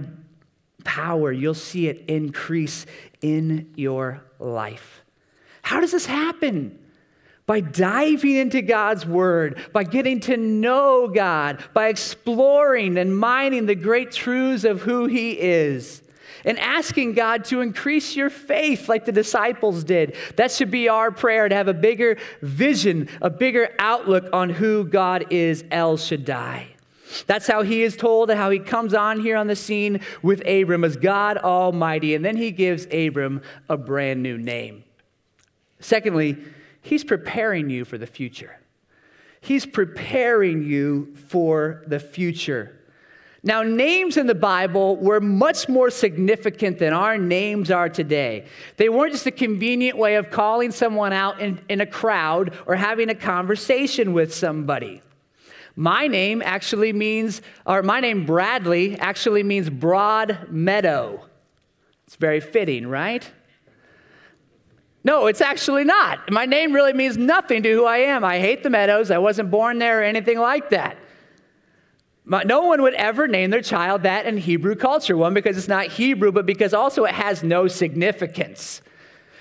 power, 0.85 1.31
you'll 1.31 1.53
see 1.53 1.87
it 1.87 2.05
increase 2.07 2.85
in 3.21 3.73
your 3.75 4.23
life. 4.39 5.01
How 5.61 5.81
does 5.81 5.91
this 5.91 6.05
happen? 6.05 6.79
By 7.45 7.59
diving 7.59 8.37
into 8.37 8.61
God's 8.61 9.05
Word, 9.05 9.61
by 9.73 9.83
getting 9.83 10.21
to 10.21 10.37
know 10.37 11.09
God, 11.09 11.61
by 11.73 11.89
exploring 11.89 12.97
and 12.97 13.17
mining 13.17 13.65
the 13.65 13.75
great 13.75 14.13
truths 14.13 14.63
of 14.63 14.81
who 14.81 15.07
He 15.07 15.31
is 15.31 16.02
and 16.45 16.59
asking 16.59 17.13
God 17.13 17.45
to 17.45 17.61
increase 17.61 18.15
your 18.15 18.29
faith 18.29 18.89
like 18.89 19.05
the 19.05 19.11
disciples 19.11 19.83
did. 19.83 20.15
That 20.35 20.51
should 20.51 20.71
be 20.71 20.89
our 20.89 21.11
prayer 21.11 21.47
to 21.47 21.55
have 21.55 21.67
a 21.67 21.73
bigger 21.73 22.17
vision, 22.41 23.09
a 23.21 23.29
bigger 23.29 23.73
outlook 23.79 24.29
on 24.33 24.49
who 24.49 24.83
God 24.83 25.25
is, 25.29 25.63
El 25.71 25.97
Shaddai. 25.97 26.67
That's 27.27 27.47
how 27.47 27.61
he 27.61 27.83
is 27.83 27.95
told, 27.95 28.29
and 28.31 28.39
how 28.39 28.49
he 28.49 28.59
comes 28.59 28.93
on 28.93 29.19
here 29.19 29.37
on 29.37 29.47
the 29.47 29.55
scene 29.55 30.01
with 30.21 30.41
Abram 30.47 30.83
as 30.83 30.97
God 30.97 31.37
Almighty. 31.37 32.15
And 32.15 32.25
then 32.25 32.37
he 32.37 32.51
gives 32.51 32.87
Abram 32.91 33.41
a 33.69 33.77
brand 33.77 34.23
new 34.23 34.37
name. 34.37 34.83
Secondly, 35.79 36.37
he's 36.81 37.03
preparing 37.03 37.69
you 37.69 37.85
for 37.85 37.97
the 37.97 38.07
future. 38.07 38.57
He's 39.41 39.65
preparing 39.65 40.63
you 40.63 41.13
for 41.27 41.83
the 41.85 41.99
future. 41.99 42.79
Now, 43.45 43.61
names 43.61 44.15
in 44.15 44.25
the 44.25 44.35
Bible 44.35 44.95
were 44.95 45.19
much 45.19 45.67
more 45.67 45.89
significant 45.89 46.79
than 46.79 46.93
our 46.93 47.17
names 47.17 47.69
are 47.69 47.89
today. 47.89 48.45
They 48.77 48.87
weren't 48.87 49.11
just 49.11 49.25
a 49.25 49.31
convenient 49.31 49.97
way 49.97 50.15
of 50.15 50.31
calling 50.31 50.71
someone 50.71 51.11
out 51.11 51.41
in, 51.41 51.59
in 51.67 51.81
a 51.81 51.85
crowd 51.85 52.53
or 52.65 52.75
having 52.75 53.09
a 53.09 53.15
conversation 53.15 54.13
with 54.13 54.33
somebody. 54.33 55.01
My 55.75 56.07
name 56.07 56.41
actually 56.45 56.93
means, 56.93 57.41
or 57.65 57.83
my 57.83 57.99
name 57.99 58.25
Bradley 58.25 58.97
actually 58.99 59.43
means 59.43 59.69
broad 59.69 60.47
meadow. 60.49 61.25
It's 62.07 62.15
very 62.15 62.39
fitting, 62.39 62.87
right? 62.87 63.29
No, 65.03 65.25
it's 65.25 65.41
actually 65.41 65.83
not. 65.83 66.31
My 66.31 66.45
name 66.45 66.71
really 66.71 66.93
means 66.93 67.17
nothing 67.17 67.63
to 67.63 67.73
who 67.73 67.85
I 67.85 67.97
am. 67.97 68.23
I 68.23 68.39
hate 68.39 68.63
the 68.63 68.69
meadows. 68.69 69.11
I 69.11 69.17
wasn't 69.17 69.51
born 69.51 69.79
there 69.79 69.99
or 69.99 70.03
anything 70.03 70.39
like 70.39 70.69
that. 70.69 70.95
No 72.25 72.61
one 72.61 72.81
would 72.81 72.93
ever 72.93 73.27
name 73.27 73.49
their 73.49 73.61
child 73.61 74.03
that 74.03 74.25
in 74.25 74.37
Hebrew 74.37 74.75
culture. 74.75 75.17
One, 75.17 75.33
because 75.33 75.57
it's 75.57 75.67
not 75.67 75.87
Hebrew, 75.87 76.31
but 76.31 76.45
because 76.45 76.73
also 76.73 77.03
it 77.03 77.13
has 77.13 77.43
no 77.43 77.67
significance. 77.67 78.81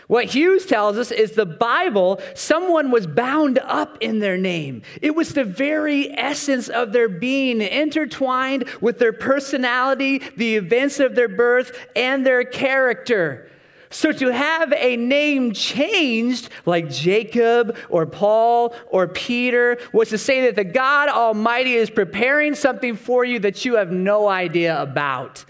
What 0.08 0.26
Hughes 0.26 0.66
tells 0.66 0.98
us 0.98 1.10
is 1.10 1.32
the 1.32 1.46
Bible, 1.46 2.20
someone 2.34 2.90
was 2.90 3.06
bound 3.06 3.58
up 3.60 3.96
in 4.00 4.18
their 4.18 4.36
name. 4.36 4.82
It 5.00 5.14
was 5.14 5.32
the 5.32 5.44
very 5.44 6.10
essence 6.18 6.68
of 6.68 6.92
their 6.92 7.08
being, 7.08 7.62
intertwined 7.62 8.64
with 8.80 8.98
their 8.98 9.12
personality, 9.12 10.18
the 10.36 10.56
events 10.56 11.00
of 11.00 11.14
their 11.14 11.28
birth, 11.28 11.78
and 11.94 12.26
their 12.26 12.44
character. 12.44 13.48
So 13.92 14.10
to 14.10 14.32
have 14.32 14.72
a 14.72 14.96
name 14.96 15.52
changed, 15.52 16.48
like 16.64 16.88
Jacob 16.88 17.76
or 17.90 18.06
Paul 18.06 18.74
or 18.88 19.06
Peter, 19.06 19.78
was 19.92 20.08
to 20.08 20.18
say 20.18 20.42
that 20.42 20.56
the 20.56 20.64
God 20.64 21.10
Almighty 21.10 21.74
is 21.74 21.90
preparing 21.90 22.54
something 22.54 22.96
for 22.96 23.24
you 23.24 23.38
that 23.40 23.64
you 23.66 23.76
have 23.76 23.92
no 23.92 24.28
idea 24.28 24.80
about. 24.80 25.44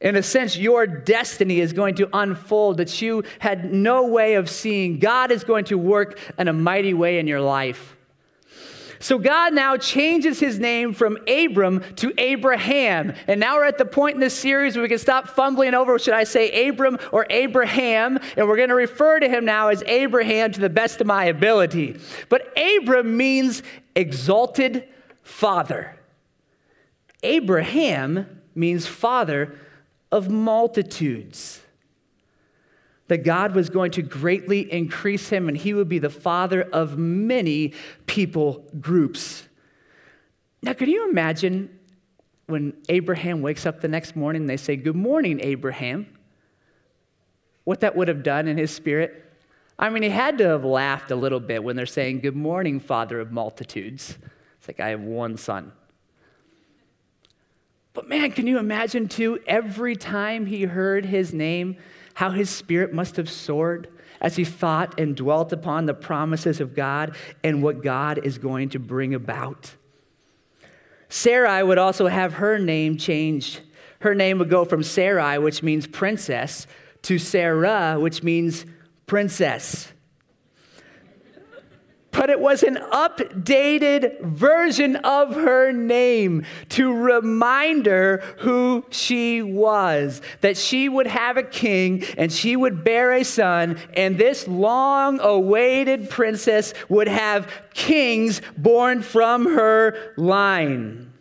In 0.00 0.16
a 0.16 0.22
sense, 0.22 0.56
your 0.56 0.86
destiny 0.86 1.60
is 1.60 1.72
going 1.72 1.96
to 1.96 2.08
unfold 2.12 2.76
that 2.76 3.02
you 3.02 3.24
had 3.40 3.72
no 3.72 4.06
way 4.06 4.34
of 4.34 4.48
seeing. 4.48 4.98
God 5.00 5.32
is 5.32 5.42
going 5.42 5.64
to 5.66 5.78
work 5.78 6.18
in 6.38 6.46
a 6.46 6.52
mighty 6.52 6.94
way 6.94 7.18
in 7.18 7.26
your 7.26 7.40
life. 7.40 7.93
So 9.04 9.18
God 9.18 9.52
now 9.52 9.76
changes 9.76 10.40
his 10.40 10.58
name 10.58 10.94
from 10.94 11.18
Abram 11.28 11.84
to 11.96 12.14
Abraham. 12.16 13.12
And 13.26 13.38
now 13.38 13.56
we're 13.56 13.66
at 13.66 13.76
the 13.76 13.84
point 13.84 14.14
in 14.14 14.20
this 14.20 14.32
series 14.32 14.76
where 14.76 14.82
we 14.82 14.88
can 14.88 14.98
stop 14.98 15.28
fumbling 15.28 15.74
over 15.74 15.98
should 15.98 16.14
I 16.14 16.24
say 16.24 16.68
Abram 16.68 16.96
or 17.12 17.26
Abraham? 17.28 18.18
And 18.34 18.48
we're 18.48 18.56
going 18.56 18.70
to 18.70 18.74
refer 18.74 19.20
to 19.20 19.28
him 19.28 19.44
now 19.44 19.68
as 19.68 19.82
Abraham 19.82 20.52
to 20.52 20.60
the 20.60 20.70
best 20.70 21.02
of 21.02 21.06
my 21.06 21.26
ability. 21.26 22.00
But 22.30 22.50
Abram 22.58 23.14
means 23.14 23.62
exalted 23.94 24.88
father. 25.22 25.98
Abraham 27.22 28.40
means 28.54 28.86
father 28.86 29.54
of 30.10 30.30
multitudes 30.30 31.60
that 33.08 33.18
God 33.18 33.54
was 33.54 33.68
going 33.68 33.90
to 33.92 34.02
greatly 34.02 34.72
increase 34.72 35.28
him 35.28 35.48
and 35.48 35.56
he 35.56 35.74
would 35.74 35.88
be 35.88 35.98
the 35.98 36.10
father 36.10 36.62
of 36.62 36.96
many 36.96 37.74
people 38.06 38.64
groups. 38.80 39.46
Now, 40.62 40.72
can 40.72 40.88
you 40.88 41.08
imagine 41.10 41.78
when 42.46 42.74
Abraham 42.88 43.42
wakes 43.42 43.66
up 43.66 43.80
the 43.80 43.88
next 43.88 44.16
morning 44.16 44.42
and 44.42 44.50
they 44.50 44.56
say, 44.56 44.76
Good 44.76 44.96
morning, 44.96 45.40
Abraham? 45.42 46.06
What 47.64 47.80
that 47.80 47.96
would 47.96 48.08
have 48.08 48.22
done 48.22 48.48
in 48.48 48.56
his 48.56 48.70
spirit? 48.70 49.20
I 49.78 49.90
mean, 49.90 50.02
he 50.02 50.08
had 50.08 50.38
to 50.38 50.44
have 50.44 50.64
laughed 50.64 51.10
a 51.10 51.16
little 51.16 51.40
bit 51.40 51.62
when 51.62 51.76
they're 51.76 51.86
saying, 51.86 52.20
Good 52.20 52.36
morning, 52.36 52.80
father 52.80 53.20
of 53.20 53.32
multitudes. 53.32 54.16
It's 54.58 54.68
like, 54.68 54.80
I 54.80 54.88
have 54.90 55.02
one 55.02 55.36
son. 55.36 55.72
But 57.92 58.08
man, 58.08 58.32
can 58.32 58.46
you 58.46 58.58
imagine 58.58 59.08
too, 59.08 59.40
every 59.46 59.94
time 59.94 60.46
he 60.46 60.64
heard 60.64 61.04
his 61.04 61.32
name, 61.32 61.76
how 62.14 62.30
his 62.30 62.50
spirit 62.50 62.92
must 62.92 63.16
have 63.16 63.30
soared 63.30 63.88
as 64.20 64.36
he 64.36 64.44
thought 64.44 64.98
and 64.98 65.16
dwelt 65.16 65.52
upon 65.52 65.86
the 65.86 65.94
promises 65.94 66.60
of 66.60 66.74
God 66.74 67.16
and 67.42 67.62
what 67.62 67.82
God 67.82 68.18
is 68.24 68.38
going 68.38 68.70
to 68.70 68.78
bring 68.78 69.14
about. 69.14 69.74
Sarai 71.08 71.62
would 71.62 71.78
also 71.78 72.06
have 72.06 72.34
her 72.34 72.58
name 72.58 72.96
changed. 72.96 73.60
Her 74.00 74.14
name 74.14 74.38
would 74.38 74.50
go 74.50 74.64
from 74.64 74.82
Sarai, 74.82 75.38
which 75.38 75.62
means 75.62 75.86
princess, 75.86 76.66
to 77.02 77.18
Sarah, 77.18 77.96
which 77.98 78.22
means 78.22 78.64
princess 79.06 79.92
but 82.14 82.30
it 82.30 82.40
was 82.40 82.62
an 82.62 82.76
updated 82.76 84.20
version 84.22 84.96
of 84.96 85.34
her 85.34 85.72
name 85.72 86.44
to 86.70 86.92
remind 86.92 87.86
her 87.86 88.22
who 88.38 88.84
she 88.90 89.42
was, 89.42 90.22
that 90.40 90.56
she 90.56 90.88
would 90.88 91.06
have 91.06 91.36
a 91.36 91.42
king 91.42 92.04
and 92.16 92.32
she 92.32 92.56
would 92.56 92.84
bear 92.84 93.12
a 93.12 93.24
son, 93.24 93.78
and 93.94 94.16
this 94.16 94.48
long 94.48 95.20
awaited 95.20 96.08
princess 96.08 96.72
would 96.88 97.08
have 97.08 97.50
kings 97.74 98.40
born 98.56 99.02
from 99.02 99.44
her 99.46 100.14
line. 100.16 101.12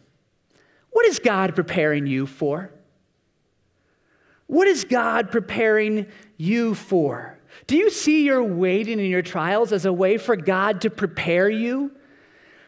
What 0.91 1.05
is 1.07 1.19
God 1.19 1.55
preparing 1.55 2.05
you 2.05 2.27
for? 2.27 2.71
What 4.45 4.67
is 4.67 4.83
God 4.83 5.31
preparing 5.31 6.05
you 6.37 6.75
for? 6.75 7.39
Do 7.67 7.77
you 7.77 7.89
see 7.89 8.25
your 8.25 8.43
waiting 8.43 8.99
and 8.99 9.09
your 9.09 9.21
trials 9.21 9.71
as 9.71 9.85
a 9.85 9.93
way 9.93 10.17
for 10.17 10.35
God 10.35 10.81
to 10.81 10.89
prepare 10.89 11.49
you? 11.49 11.91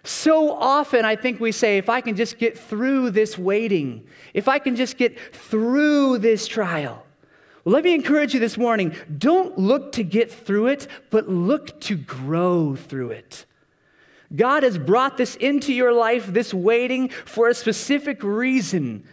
So 0.04 0.54
often, 0.54 1.04
I 1.04 1.16
think 1.16 1.40
we 1.40 1.52
say, 1.52 1.78
if 1.78 1.90
I 1.90 2.00
can 2.00 2.16
just 2.16 2.38
get 2.38 2.58
through 2.58 3.10
this 3.10 3.38
waiting, 3.38 4.08
if 4.34 4.48
I 4.48 4.60
can 4.60 4.75
just 4.75 4.98
get 4.98 5.18
through 5.34 6.20
this 6.20 6.48
trial. 6.48 7.06
Well, 7.64 7.74
let 7.74 7.84
me 7.84 7.96
encourage 7.96 8.34
you 8.36 8.40
this 8.40 8.58
morning 8.58 8.96
don't 9.18 9.58
look 9.58 9.94
to 9.94 10.04
get 10.04 10.32
through 10.32 10.68
it, 10.68 10.88
but 11.10 11.28
look 11.28 11.80
to 11.82 11.96
grow 11.96 12.75
through 12.75 13.12
it. 13.12 13.46
God 14.36 14.64
has 14.64 14.78
brought 14.78 15.18
this 15.18 15.36
into 15.36 15.74
your 15.74 15.92
life, 15.92 16.28
this 16.28 16.54
waiting, 16.54 17.10
for 17.10 17.50
a 17.50 17.54
specific 17.54 18.24
reason. 18.24 19.08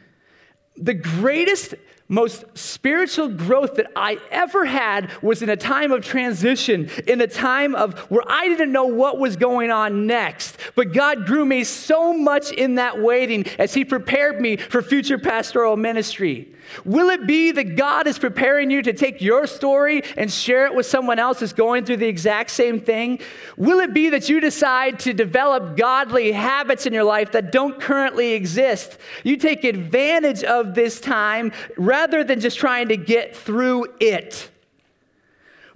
The 0.77 0.95
greatest 0.95 1.75
most 2.13 2.45
spiritual 2.53 3.29
growth 3.29 3.77
that 3.77 3.91
I 3.97 4.19
ever 4.31 4.67
had 4.67 5.11
was 5.23 5.41
in 5.41 5.49
a 5.49 5.57
time 5.57 5.93
of 5.93 6.05
transition, 6.05 6.91
in 7.07 7.23
a 7.23 7.27
time 7.27 7.75
of 7.75 7.99
where 8.11 8.23
I 8.29 8.49
didn't 8.49 8.71
know 8.71 8.85
what 8.85 9.19
was 9.19 9.37
going 9.37 9.71
on 9.71 10.07
next. 10.07 10.59
But 10.75 10.93
God 10.93 11.25
grew 11.25 11.47
me 11.47 11.65
so 11.65 12.13
much 12.13 12.53
in 12.53 12.75
that 12.75 13.01
waiting 13.01 13.47
as 13.59 13.73
He 13.73 13.87
prepared 13.87 14.43
me 14.43 14.59
for 14.59 14.83
future 14.83 15.19
pastoral 15.19 15.79
ministry. 15.79 16.53
Will 16.85 17.11
it 17.11 17.27
be 17.27 17.53
that 17.53 17.77
God 17.77 18.07
is 18.07 18.19
preparing 18.19 18.71
you 18.71 18.83
to 18.83 18.93
take 18.93 19.21
your 19.21 19.47
story 19.47 20.03
and 20.17 20.33
share 20.33 20.67
it 20.67 20.75
with 20.75 20.87
someone 20.87 21.19
else 21.19 21.41
that's 21.41 21.53
going 21.53 21.85
through 21.85 21.99
the 21.99 22.07
exact 22.07 22.51
same 22.51 22.81
thing? 22.81 23.21
Will 23.57 23.81
it 23.81 23.93
be 23.93 24.11
that 24.11 24.29
you 24.29 24.41
decide 24.41 24.99
to 25.01 25.13
develop 25.13 25.77
godly 25.77 26.33
habits 26.33 26.87
in 26.87 26.93
your 26.93 27.05
life 27.05 27.33
that 27.33 27.53
don't 27.53 27.81
currently 27.81 28.33
exist? 28.33 28.99
You 29.25 29.37
take 29.37 29.65
advantage 29.65 30.45
of 30.45 30.75
this 30.75 31.01
time 31.01 31.53
rather 31.77 32.02
than 32.25 32.41
just 32.41 32.59
trying 32.59 32.89
to 32.89 32.97
get 32.97 33.37
through 33.37 33.87
it. 34.01 34.51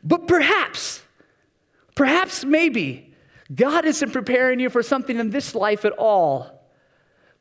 But 0.03 0.27
perhaps, 0.27 1.03
perhaps 1.95 2.45
maybe, 2.45 3.15
God 3.55 3.85
isn't 3.85 4.13
preparing 4.13 4.61
you 4.61 4.71
for 4.71 4.83
something 4.83 5.19
in 5.19 5.31
this 5.31 5.55
life 5.55 5.85
at 5.85 5.93
all 5.93 6.57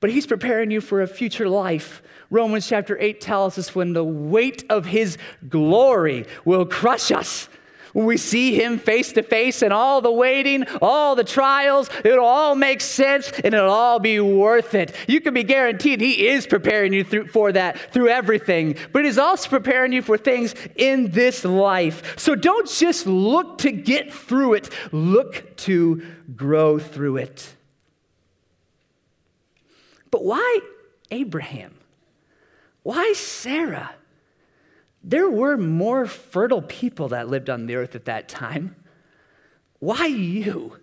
but 0.06 0.12
he's 0.12 0.28
preparing 0.28 0.70
you 0.70 0.82
for 0.82 1.02
a 1.02 1.08
future 1.08 1.50
life. 1.50 2.04
Romans 2.30 2.68
chapter 2.68 2.96
8 3.00 3.20
tells 3.20 3.58
us 3.58 3.74
when 3.74 3.94
the 3.94 4.04
weight 4.04 4.64
of 4.70 4.86
his 4.86 5.18
glory 5.50 6.28
will 6.46 6.66
crush 6.66 7.12
us. 7.12 7.50
When 7.96 8.08
we 8.08 8.18
see 8.18 8.62
him 8.62 8.78
face 8.78 9.14
to 9.14 9.24
face 9.24 9.62
and 9.62 9.72
all 9.72 10.02
the 10.02 10.12
waiting, 10.12 10.66
all 10.82 11.16
the 11.16 11.24
trials, 11.24 11.90
it'll 12.04 12.26
all 12.26 12.54
make 12.54 12.82
sense 12.82 13.32
and 13.42 13.54
it'll 13.54 13.72
all 13.72 14.00
be 14.00 14.20
worth 14.20 14.76
it. 14.76 14.94
You 15.08 15.22
can 15.22 15.34
be 15.34 15.44
guaranteed 15.44 16.02
he 16.02 16.28
is 16.28 16.46
preparing 16.46 16.92
you 16.92 17.06
through, 17.06 17.28
for 17.28 17.54
that 17.54 17.94
through 17.94 18.10
everything, 18.10 18.76
but 18.92 19.06
he's 19.06 19.18
also 19.18 19.48
preparing 19.48 19.94
you 19.94 20.02
for 20.02 20.18
things 20.18 20.56
in 20.76 21.12
this 21.12 21.46
life. 21.46 22.20
So 22.20 22.36
don't 22.36 22.68
just 22.70 23.08
look 23.08 23.60
to 23.60 23.72
get 23.72 24.14
through 24.14 24.56
it, 24.56 24.70
look 24.92 25.56
to 25.60 26.06
grow 26.36 26.78
through 26.80 27.16
it. 27.16 27.56
But 30.12 30.26
why 30.26 30.60
Abraham? 31.12 31.76
Why 32.84 33.14
Sarah? 33.14 33.96
There 35.08 35.30
were 35.30 35.56
more 35.56 36.08
fertile 36.08 36.64
people 36.64 37.10
that 37.10 37.30
lived 37.30 37.48
on 37.48 37.68
the 37.68 37.76
earth 37.76 37.94
at 37.94 38.06
that 38.06 38.28
time. 38.28 38.76
Why 39.78 40.08
you? 40.08 40.78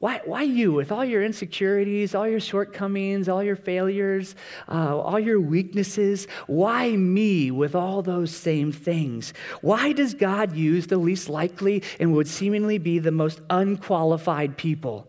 Why, 0.00 0.20
why 0.26 0.42
you, 0.42 0.72
with 0.72 0.92
all 0.92 1.04
your 1.04 1.24
insecurities, 1.24 2.14
all 2.14 2.28
your 2.28 2.40
shortcomings, 2.40 3.26
all 3.26 3.42
your 3.42 3.56
failures, 3.56 4.36
uh, 4.68 4.96
all 4.96 5.18
your 5.18 5.40
weaknesses? 5.40 6.28
Why 6.46 6.94
me 6.94 7.50
with 7.50 7.74
all 7.74 8.02
those 8.02 8.36
same 8.36 8.70
things? 8.70 9.32
Why 9.62 9.92
does 9.92 10.12
God 10.12 10.54
use 10.54 10.88
the 10.88 10.98
least 10.98 11.30
likely 11.30 11.82
and 11.98 12.12
would 12.12 12.28
seemingly 12.28 12.76
be 12.76 12.98
the 12.98 13.10
most 13.10 13.40
unqualified 13.48 14.58
people? 14.58 15.08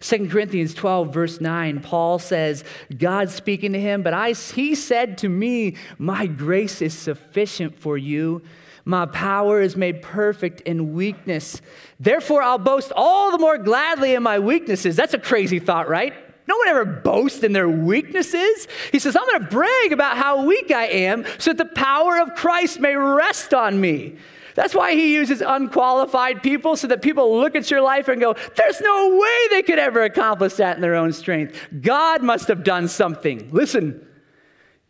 2 0.00 0.28
Corinthians 0.28 0.74
12, 0.74 1.12
verse 1.12 1.40
9, 1.40 1.80
Paul 1.80 2.18
says, 2.18 2.64
God 2.96 3.30
speaking 3.30 3.72
to 3.72 3.80
him, 3.80 4.02
but 4.02 4.14
I, 4.14 4.32
he 4.32 4.74
said 4.74 5.18
to 5.18 5.28
me, 5.28 5.76
My 5.98 6.26
grace 6.26 6.80
is 6.80 6.94
sufficient 6.94 7.78
for 7.78 7.98
you. 7.98 8.42
My 8.84 9.06
power 9.06 9.60
is 9.60 9.76
made 9.76 10.00
perfect 10.00 10.62
in 10.62 10.94
weakness. 10.94 11.60
Therefore, 12.00 12.42
I'll 12.42 12.58
boast 12.58 12.90
all 12.96 13.30
the 13.32 13.38
more 13.38 13.58
gladly 13.58 14.14
in 14.14 14.22
my 14.22 14.38
weaknesses. 14.38 14.96
That's 14.96 15.12
a 15.12 15.18
crazy 15.18 15.58
thought, 15.58 15.88
right? 15.88 16.14
No 16.46 16.56
one 16.56 16.68
ever 16.68 16.86
boasts 16.86 17.42
in 17.42 17.52
their 17.52 17.68
weaknesses. 17.68 18.66
He 18.90 18.98
says, 18.98 19.14
I'm 19.14 19.26
going 19.26 19.42
to 19.42 19.48
brag 19.50 19.92
about 19.92 20.16
how 20.16 20.46
weak 20.46 20.70
I 20.70 20.86
am 20.86 21.26
so 21.36 21.52
that 21.52 21.58
the 21.58 21.74
power 21.74 22.18
of 22.18 22.34
Christ 22.34 22.80
may 22.80 22.96
rest 22.96 23.52
on 23.52 23.78
me. 23.78 24.16
That's 24.58 24.74
why 24.74 24.94
he 24.94 25.14
uses 25.14 25.40
unqualified 25.40 26.42
people 26.42 26.74
so 26.74 26.88
that 26.88 27.00
people 27.00 27.38
look 27.38 27.54
at 27.54 27.70
your 27.70 27.80
life 27.80 28.08
and 28.08 28.20
go, 28.20 28.34
There's 28.56 28.80
no 28.80 29.16
way 29.16 29.48
they 29.50 29.62
could 29.62 29.78
ever 29.78 30.02
accomplish 30.02 30.54
that 30.54 30.74
in 30.74 30.82
their 30.82 30.96
own 30.96 31.12
strength. 31.12 31.68
God 31.80 32.24
must 32.24 32.48
have 32.48 32.64
done 32.64 32.88
something. 32.88 33.50
Listen, 33.52 34.04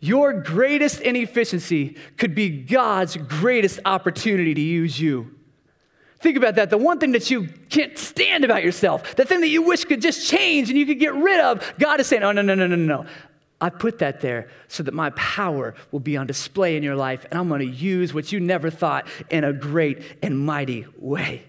your 0.00 0.32
greatest 0.32 1.02
inefficiency 1.02 1.98
could 2.16 2.34
be 2.34 2.48
God's 2.48 3.18
greatest 3.18 3.80
opportunity 3.84 4.54
to 4.54 4.60
use 4.62 4.98
you. 4.98 5.34
Think 6.20 6.38
about 6.38 6.54
that. 6.54 6.70
The 6.70 6.78
one 6.78 6.98
thing 6.98 7.12
that 7.12 7.30
you 7.30 7.48
can't 7.68 7.98
stand 7.98 8.44
about 8.44 8.64
yourself, 8.64 9.16
the 9.16 9.26
thing 9.26 9.42
that 9.42 9.48
you 9.48 9.60
wish 9.60 9.84
could 9.84 10.00
just 10.00 10.26
change 10.26 10.70
and 10.70 10.78
you 10.78 10.86
could 10.86 10.98
get 10.98 11.12
rid 11.12 11.40
of, 11.40 11.74
God 11.78 12.00
is 12.00 12.06
saying, 12.06 12.22
Oh, 12.22 12.32
no, 12.32 12.40
no, 12.40 12.54
no, 12.54 12.66
no, 12.66 12.74
no. 12.74 13.04
I 13.60 13.70
put 13.70 13.98
that 13.98 14.20
there 14.20 14.48
so 14.68 14.82
that 14.84 14.94
my 14.94 15.10
power 15.10 15.74
will 15.90 16.00
be 16.00 16.16
on 16.16 16.26
display 16.26 16.76
in 16.76 16.82
your 16.82 16.94
life, 16.94 17.26
and 17.30 17.38
I'm 17.38 17.48
going 17.48 17.60
to 17.60 17.66
use 17.66 18.14
what 18.14 18.30
you 18.30 18.38
never 18.38 18.70
thought 18.70 19.08
in 19.30 19.42
a 19.42 19.52
great 19.52 20.02
and 20.22 20.38
mighty 20.38 20.86
way. 20.96 21.44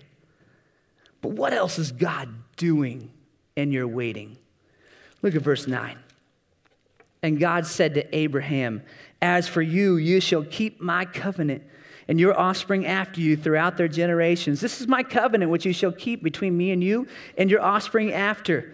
But 1.22 1.34
what 1.34 1.54
else 1.54 1.78
is 1.78 1.92
God 1.92 2.30
doing 2.58 3.12
in 3.56 3.72
your 3.72 3.88
waiting? 3.88 4.38
Look 5.22 5.36
at 5.36 5.42
verse 5.42 5.68
9. 5.68 5.98
And 7.22 7.40
God 7.40 7.68
said 7.68 7.94
to 7.96 8.16
Abraham, 8.16 8.82
As 9.22 9.48
for 9.48 9.62
you, 9.62 9.98
you 9.98 10.20
shall 10.20 10.44
keep 10.44 10.82
my 10.82 11.06
covenant 11.06 11.64
and 12.08 12.20
your 12.20 12.38
offspring 12.38 12.88
after 12.88 13.22
you 13.22 13.38
throughout 13.38 13.78
their 13.78 13.88
generations. 13.88 14.62
This 14.62 14.82
is 14.82 14.88
my 14.88 15.04
covenant 15.04 15.52
which 15.52 15.66
you 15.66 15.74
shall 15.74 15.92
keep 15.92 16.24
between 16.24 16.58
me 16.58 16.72
and 16.72 16.84
you 16.84 17.08
and 17.38 17.52
your 17.52 17.62
offspring 17.62 18.14
after. 18.14 18.74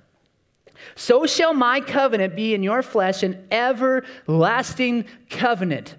So 0.95 1.25
shall 1.25 1.53
my 1.53 1.81
covenant 1.81 2.35
be 2.35 2.53
in 2.53 2.63
your 2.63 2.81
flesh, 2.81 3.23
an 3.23 3.47
everlasting 3.51 5.05
covenant. 5.29 5.95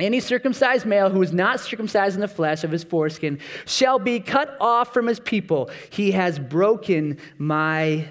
Any 0.00 0.18
circumcised 0.18 0.86
male 0.86 1.08
who 1.08 1.22
is 1.22 1.32
not 1.32 1.60
circumcised 1.60 2.16
in 2.16 2.20
the 2.20 2.28
flesh 2.28 2.64
of 2.64 2.72
his 2.72 2.82
foreskin 2.82 3.38
shall 3.64 3.98
be 3.98 4.18
cut 4.18 4.56
off 4.60 4.92
from 4.92 5.06
his 5.06 5.20
people. 5.20 5.70
He 5.90 6.10
has 6.12 6.38
broken 6.38 7.18
my 7.38 8.08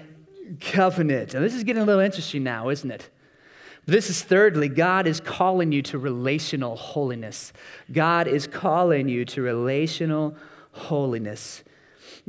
covenant. 0.60 1.34
And 1.34 1.44
this 1.44 1.54
is 1.54 1.62
getting 1.62 1.82
a 1.82 1.86
little 1.86 2.00
interesting 2.00 2.42
now, 2.42 2.70
isn't 2.70 2.90
it? 2.90 3.10
This 3.86 4.08
is 4.08 4.22
thirdly, 4.22 4.68
God 4.68 5.06
is 5.06 5.20
calling 5.20 5.72
you 5.72 5.82
to 5.82 5.98
relational 5.98 6.74
holiness. 6.74 7.52
God 7.92 8.26
is 8.28 8.46
calling 8.46 9.08
you 9.08 9.26
to 9.26 9.42
relational 9.42 10.36
holiness. 10.72 11.62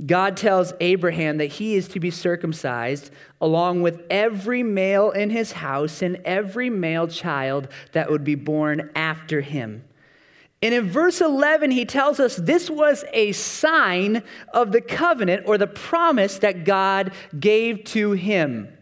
God 0.03 0.35
tells 0.35 0.73
Abraham 0.81 1.37
that 1.37 1.45
he 1.45 1.75
is 1.75 1.87
to 1.89 1.99
be 2.01 2.11
circumcised 2.11 3.11
along 3.39 3.81
with 3.81 4.01
every 4.09 4.61
male 4.61 5.11
in 5.11 5.29
his 5.29 5.53
house 5.53 6.01
and 6.01 6.17
every 6.25 6.69
male 6.69 7.07
child 7.07 7.69
that 7.93 8.11
would 8.11 8.23
be 8.23 8.35
born 8.35 8.89
after 8.93 9.39
him. 9.39 9.83
And 10.61 10.73
in 10.73 10.89
verse 10.89 11.21
11, 11.21 11.71
he 11.71 11.85
tells 11.85 12.19
us 12.19 12.35
this 12.35 12.69
was 12.69 13.05
a 13.13 13.31
sign 13.33 14.23
of 14.53 14.71
the 14.71 14.81
covenant 14.81 15.43
or 15.45 15.57
the 15.57 15.67
promise 15.67 16.39
that 16.39 16.65
God 16.65 17.13
gave 17.39 17.83
to 17.85 18.13
him. 18.13 18.74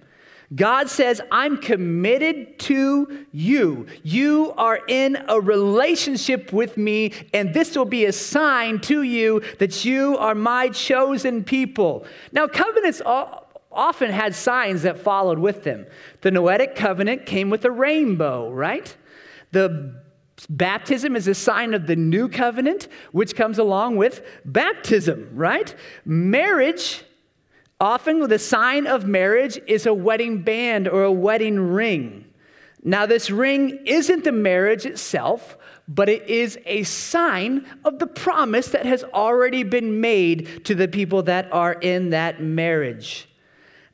God 0.55 0.89
says, 0.89 1.21
I'm 1.31 1.57
committed 1.57 2.59
to 2.59 3.25
you. 3.31 3.87
You 4.03 4.53
are 4.57 4.79
in 4.87 5.23
a 5.27 5.39
relationship 5.39 6.51
with 6.53 6.77
me, 6.77 7.13
and 7.33 7.53
this 7.53 7.75
will 7.75 7.85
be 7.85 8.05
a 8.05 8.11
sign 8.11 8.79
to 8.81 9.03
you 9.03 9.41
that 9.59 9.85
you 9.85 10.17
are 10.17 10.35
my 10.35 10.69
chosen 10.69 11.43
people. 11.43 12.05
Now, 12.31 12.47
covenants 12.47 13.01
often 13.05 14.11
had 14.11 14.35
signs 14.35 14.83
that 14.83 14.99
followed 14.99 15.39
with 15.39 15.63
them. 15.63 15.87
The 16.21 16.29
Noahic 16.29 16.75
covenant 16.75 17.25
came 17.25 17.49
with 17.49 17.65
a 17.65 17.71
rainbow, 17.71 18.51
right? 18.51 18.95
The 19.51 20.03
Baptism 20.49 21.15
is 21.15 21.27
a 21.27 21.35
sign 21.35 21.73
of 21.73 21.87
the 21.87 21.95
new 21.95 22.27
covenant, 22.27 22.87
which 23.11 23.35
comes 23.35 23.59
along 23.59 23.97
with 23.97 24.25
baptism, 24.43 25.29
right? 25.33 25.73
Marriage, 26.05 27.03
often 27.83 28.21
the 28.29 28.39
sign 28.39 28.87
of 28.87 29.05
marriage, 29.05 29.59
is 29.67 29.85
a 29.85 29.93
wedding 29.93 30.41
band 30.41 30.87
or 30.87 31.03
a 31.03 31.11
wedding 31.11 31.59
ring. 31.59 32.23
Now, 32.81 33.05
this 33.05 33.29
ring 33.29 33.81
isn't 33.85 34.23
the 34.23 34.31
marriage 34.31 34.85
itself, 34.85 35.57
but 35.87 36.07
it 36.07 36.23
is 36.29 36.57
a 36.65 36.83
sign 36.83 37.65
of 37.83 37.99
the 37.99 38.07
promise 38.07 38.69
that 38.69 38.85
has 38.85 39.03
already 39.03 39.63
been 39.63 39.99
made 39.99 40.63
to 40.63 40.75
the 40.75 40.87
people 40.87 41.23
that 41.23 41.51
are 41.51 41.73
in 41.73 42.11
that 42.11 42.41
marriage. 42.41 43.27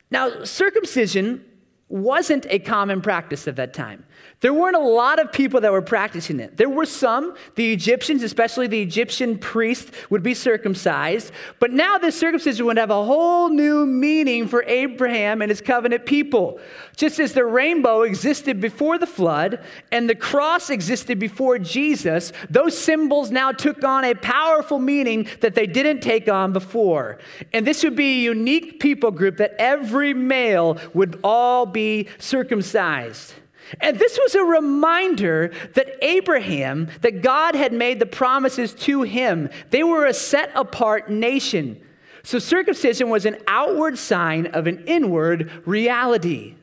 Now, 0.08 0.44
circumcision 0.44 1.44
wasn't 1.88 2.46
a 2.48 2.60
common 2.60 3.00
practice 3.00 3.48
at 3.48 3.56
that 3.56 3.74
time. 3.74 4.04
There 4.40 4.54
weren't 4.54 4.76
a 4.76 4.80
lot 4.80 5.18
of 5.18 5.32
people 5.32 5.60
that 5.60 5.70
were 5.70 5.82
practicing 5.82 6.40
it. 6.40 6.56
There 6.56 6.68
were 6.70 6.86
some, 6.86 7.34
the 7.56 7.74
Egyptians, 7.74 8.22
especially 8.22 8.68
the 8.68 8.80
Egyptian 8.80 9.36
priest, 9.36 9.90
would 10.08 10.22
be 10.22 10.32
circumcised. 10.32 11.30
But 11.58 11.72
now 11.72 11.98
this 11.98 12.18
circumcision 12.18 12.64
would 12.64 12.78
have 12.78 12.88
a 12.88 13.04
whole 13.04 13.50
new 13.50 13.84
meaning 13.84 14.48
for 14.48 14.62
Abraham 14.62 15.42
and 15.42 15.50
his 15.50 15.60
covenant 15.60 16.06
people. 16.06 16.58
Just 16.96 17.20
as 17.20 17.34
the 17.34 17.44
rainbow 17.44 18.00
existed 18.02 18.62
before 18.62 18.96
the 18.96 19.06
flood 19.06 19.60
and 19.92 20.08
the 20.08 20.14
cross 20.14 20.70
existed 20.70 21.18
before 21.18 21.58
Jesus, 21.58 22.32
those 22.48 22.76
symbols 22.76 23.30
now 23.30 23.52
took 23.52 23.84
on 23.84 24.04
a 24.04 24.14
powerful 24.14 24.78
meaning 24.78 25.28
that 25.40 25.54
they 25.54 25.66
didn't 25.66 26.00
take 26.00 26.30
on 26.30 26.54
before. 26.54 27.18
And 27.52 27.66
this 27.66 27.84
would 27.84 27.94
be 27.94 28.20
a 28.20 28.30
unique 28.30 28.80
people 28.80 29.10
group 29.10 29.36
that 29.36 29.54
every 29.58 30.14
male 30.14 30.78
would 30.94 31.20
all 31.22 31.66
be 31.66 32.08
circumcised. 32.18 33.34
And 33.80 33.98
this 33.98 34.18
was 34.20 34.34
a 34.34 34.44
reminder 34.44 35.52
that 35.74 35.96
Abraham, 36.02 36.88
that 37.02 37.22
God 37.22 37.54
had 37.54 37.72
made 37.72 38.00
the 38.00 38.06
promises 38.06 38.74
to 38.74 39.02
him. 39.02 39.48
They 39.70 39.82
were 39.82 40.06
a 40.06 40.14
set 40.14 40.50
apart 40.54 41.10
nation. 41.10 41.80
So 42.22 42.38
circumcision 42.38 43.08
was 43.08 43.24
an 43.26 43.38
outward 43.46 43.98
sign 43.98 44.46
of 44.46 44.66
an 44.66 44.84
inward 44.86 45.50
reality. 45.66 46.56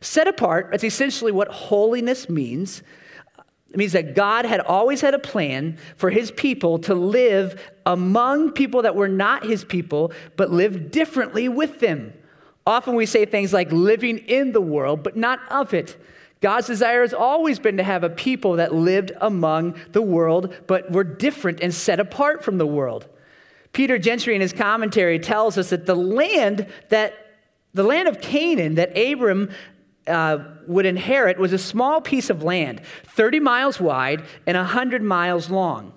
Set 0.00 0.28
apart, 0.28 0.68
that's 0.70 0.84
essentially 0.84 1.32
what 1.32 1.48
holiness 1.48 2.28
means. 2.28 2.82
It 3.70 3.76
means 3.76 3.92
that 3.92 4.14
God 4.14 4.44
had 4.44 4.60
always 4.60 5.00
had 5.00 5.14
a 5.14 5.18
plan 5.18 5.78
for 5.96 6.10
his 6.10 6.30
people 6.30 6.78
to 6.80 6.94
live 6.94 7.72
among 7.84 8.52
people 8.52 8.82
that 8.82 8.94
were 8.94 9.08
not 9.08 9.44
his 9.44 9.64
people, 9.64 10.12
but 10.36 10.50
live 10.50 10.90
differently 10.90 11.48
with 11.48 11.80
them. 11.80 12.12
Often 12.66 12.96
we 12.96 13.06
say 13.06 13.24
things 13.24 13.52
like 13.52 13.70
living 13.70 14.18
in 14.18 14.52
the 14.52 14.60
world, 14.60 15.02
but 15.02 15.16
not 15.16 15.40
of 15.50 15.72
it. 15.72 15.96
God's 16.40 16.66
desire 16.66 17.02
has 17.02 17.14
always 17.14 17.58
been 17.58 17.76
to 17.76 17.82
have 17.82 18.04
a 18.04 18.10
people 18.10 18.54
that 18.54 18.74
lived 18.74 19.12
among 19.20 19.78
the 19.92 20.02
world, 20.02 20.54
but 20.66 20.90
were 20.90 21.04
different 21.04 21.60
and 21.60 21.72
set 21.72 22.00
apart 22.00 22.44
from 22.44 22.58
the 22.58 22.66
world. 22.66 23.06
Peter 23.72 23.98
Gentry 23.98 24.34
in 24.34 24.40
his 24.40 24.52
commentary 24.52 25.18
tells 25.18 25.58
us 25.58 25.70
that 25.70 25.86
the 25.86 25.94
land 25.94 26.66
that 26.88 27.14
the 27.74 27.82
land 27.82 28.08
of 28.08 28.22
Canaan 28.22 28.76
that 28.76 28.96
Abram 28.96 29.50
uh, 30.06 30.38
would 30.66 30.86
inherit 30.86 31.38
was 31.38 31.52
a 31.52 31.58
small 31.58 32.00
piece 32.00 32.30
of 32.30 32.42
land, 32.42 32.80
30 33.04 33.40
miles 33.40 33.78
wide 33.78 34.24
and 34.46 34.56
100 34.56 35.02
miles 35.02 35.50
long. 35.50 35.92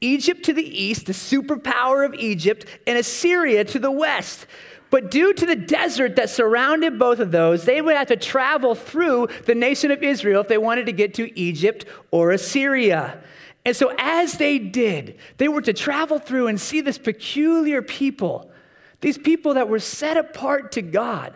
Egypt 0.00 0.44
to 0.44 0.52
the 0.52 0.82
east, 0.82 1.06
the 1.06 1.12
superpower 1.12 2.04
of 2.04 2.14
Egypt, 2.14 2.66
and 2.86 2.98
Assyria 2.98 3.64
to 3.64 3.78
the 3.78 3.90
west. 3.90 4.46
But 4.94 5.10
due 5.10 5.34
to 5.34 5.44
the 5.44 5.56
desert 5.56 6.14
that 6.14 6.30
surrounded 6.30 7.00
both 7.00 7.18
of 7.18 7.32
those, 7.32 7.64
they 7.64 7.82
would 7.82 7.96
have 7.96 8.06
to 8.06 8.16
travel 8.16 8.76
through 8.76 9.26
the 9.44 9.56
nation 9.56 9.90
of 9.90 10.04
Israel 10.04 10.40
if 10.40 10.46
they 10.46 10.56
wanted 10.56 10.86
to 10.86 10.92
get 10.92 11.14
to 11.14 11.36
Egypt 11.36 11.84
or 12.12 12.30
Assyria. 12.30 13.20
And 13.64 13.74
so, 13.74 13.92
as 13.98 14.34
they 14.34 14.60
did, 14.60 15.18
they 15.38 15.48
were 15.48 15.62
to 15.62 15.72
travel 15.72 16.20
through 16.20 16.46
and 16.46 16.60
see 16.60 16.80
this 16.80 16.96
peculiar 16.96 17.82
people, 17.82 18.52
these 19.00 19.18
people 19.18 19.54
that 19.54 19.68
were 19.68 19.80
set 19.80 20.16
apart 20.16 20.70
to 20.70 20.82
God 20.82 21.34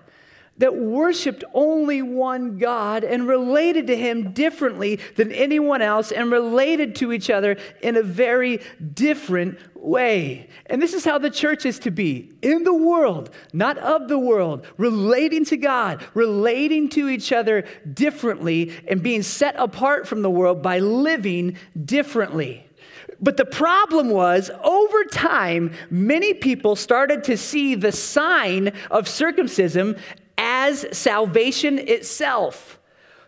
that 0.58 0.76
worshiped 0.76 1.44
only 1.54 2.02
one 2.02 2.58
God 2.58 3.04
and 3.04 3.26
related 3.26 3.86
to 3.88 3.96
Him 3.96 4.32
differently 4.32 5.00
than 5.16 5.32
anyone 5.32 5.82
else 5.82 6.12
and 6.12 6.30
related 6.30 6.94
to 6.96 7.12
each 7.12 7.30
other 7.30 7.56
in 7.82 7.96
a 7.96 8.02
very 8.02 8.60
different 8.94 9.58
way. 9.74 10.48
And 10.66 10.82
this 10.82 10.92
is 10.92 11.04
how 11.04 11.18
the 11.18 11.30
church 11.30 11.64
is 11.64 11.78
to 11.80 11.90
be 11.90 12.32
in 12.42 12.64
the 12.64 12.74
world, 12.74 13.30
not 13.52 13.78
of 13.78 14.08
the 14.08 14.18
world, 14.18 14.66
relating 14.76 15.44
to 15.46 15.56
God, 15.56 16.04
relating 16.14 16.88
to 16.90 17.08
each 17.08 17.32
other 17.32 17.64
differently, 17.94 18.72
and 18.88 19.02
being 19.02 19.22
set 19.22 19.54
apart 19.56 20.06
from 20.06 20.22
the 20.22 20.30
world 20.30 20.62
by 20.62 20.80
living 20.80 21.56
differently. 21.84 22.64
But 23.20 23.36
the 23.36 23.44
problem 23.44 24.10
was, 24.10 24.50
over 24.62 25.04
time, 25.04 25.72
many 25.90 26.34
people 26.34 26.76
started 26.76 27.24
to 27.24 27.36
see 27.36 27.74
the 27.74 27.90
sign 27.90 28.72
of 28.92 29.08
circumcision 29.08 29.96
as 30.38 30.86
salvation 30.96 31.78
itself. 31.78 32.78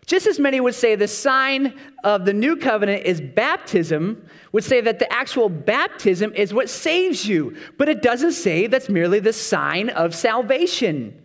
Just 0.07 0.25
as 0.25 0.39
many 0.39 0.59
would 0.59 0.73
say 0.73 0.95
the 0.95 1.07
sign 1.07 1.77
of 2.03 2.25
the 2.25 2.33
new 2.33 2.55
covenant 2.55 3.05
is 3.05 3.21
baptism, 3.21 4.25
would 4.51 4.63
say 4.63 4.81
that 4.81 4.99
the 4.99 5.11
actual 5.13 5.47
baptism 5.47 6.33
is 6.33 6.53
what 6.53 6.69
saves 6.69 7.25
you, 7.25 7.55
but 7.77 7.87
it 7.87 8.01
doesn't 8.01 8.33
say 8.33 8.67
that's 8.67 8.89
merely 8.89 9.19
the 9.19 9.33
sign 9.33 9.89
of 9.89 10.15
salvation. 10.15 11.21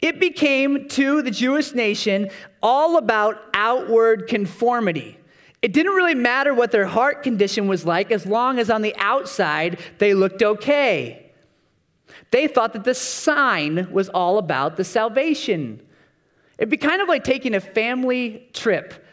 It 0.00 0.20
became 0.20 0.88
to 0.90 1.22
the 1.22 1.30
Jewish 1.30 1.72
nation 1.72 2.30
all 2.62 2.96
about 2.96 3.42
outward 3.54 4.28
conformity. 4.28 5.18
It 5.62 5.72
didn't 5.72 5.94
really 5.94 6.14
matter 6.14 6.54
what 6.54 6.70
their 6.70 6.86
heart 6.86 7.22
condition 7.22 7.66
was 7.66 7.84
like 7.84 8.12
as 8.12 8.26
long 8.26 8.58
as 8.58 8.70
on 8.70 8.82
the 8.82 8.94
outside 8.98 9.80
they 9.98 10.14
looked 10.14 10.42
okay. 10.42 11.25
They 12.30 12.48
thought 12.48 12.72
that 12.72 12.84
the 12.84 12.94
sign 12.94 13.90
was 13.92 14.08
all 14.08 14.38
about 14.38 14.76
the 14.76 14.84
salvation. 14.84 15.80
It'd 16.58 16.70
be 16.70 16.76
kind 16.76 17.00
of 17.00 17.08
like 17.08 17.24
taking 17.24 17.54
a 17.54 17.60
family 17.60 18.48
trip 18.52 19.04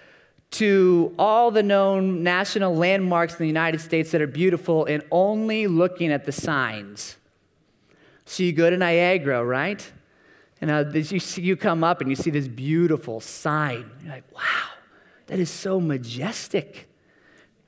to 0.51 1.13
all 1.17 1.49
the 1.51 1.63
known 1.63 2.21
national 2.23 2.75
landmarks 2.75 3.33
in 3.33 3.39
the 3.39 3.47
United 3.47 3.81
States 3.81 4.11
that 4.11 4.21
are 4.21 4.27
beautiful 4.27 4.85
and 4.85 5.03
only 5.11 5.67
looking 5.67 6.11
at 6.11 6.25
the 6.25 6.31
signs. 6.31 7.17
So 8.25 8.43
you 8.43 8.53
go 8.53 8.69
to 8.69 8.77
Niagara, 8.77 9.43
right? 9.43 9.91
And 10.61 10.71
uh, 10.71 10.85
you, 10.93 11.19
see, 11.19 11.41
you 11.41 11.57
come 11.57 11.83
up 11.83 12.01
and 12.01 12.09
you 12.09 12.15
see 12.15 12.29
this 12.29 12.47
beautiful 12.47 13.19
sign. 13.19 13.89
You're 14.01 14.13
like, 14.13 14.31
wow, 14.33 14.69
that 15.27 15.39
is 15.39 15.49
so 15.49 15.79
majestic. 15.79 16.87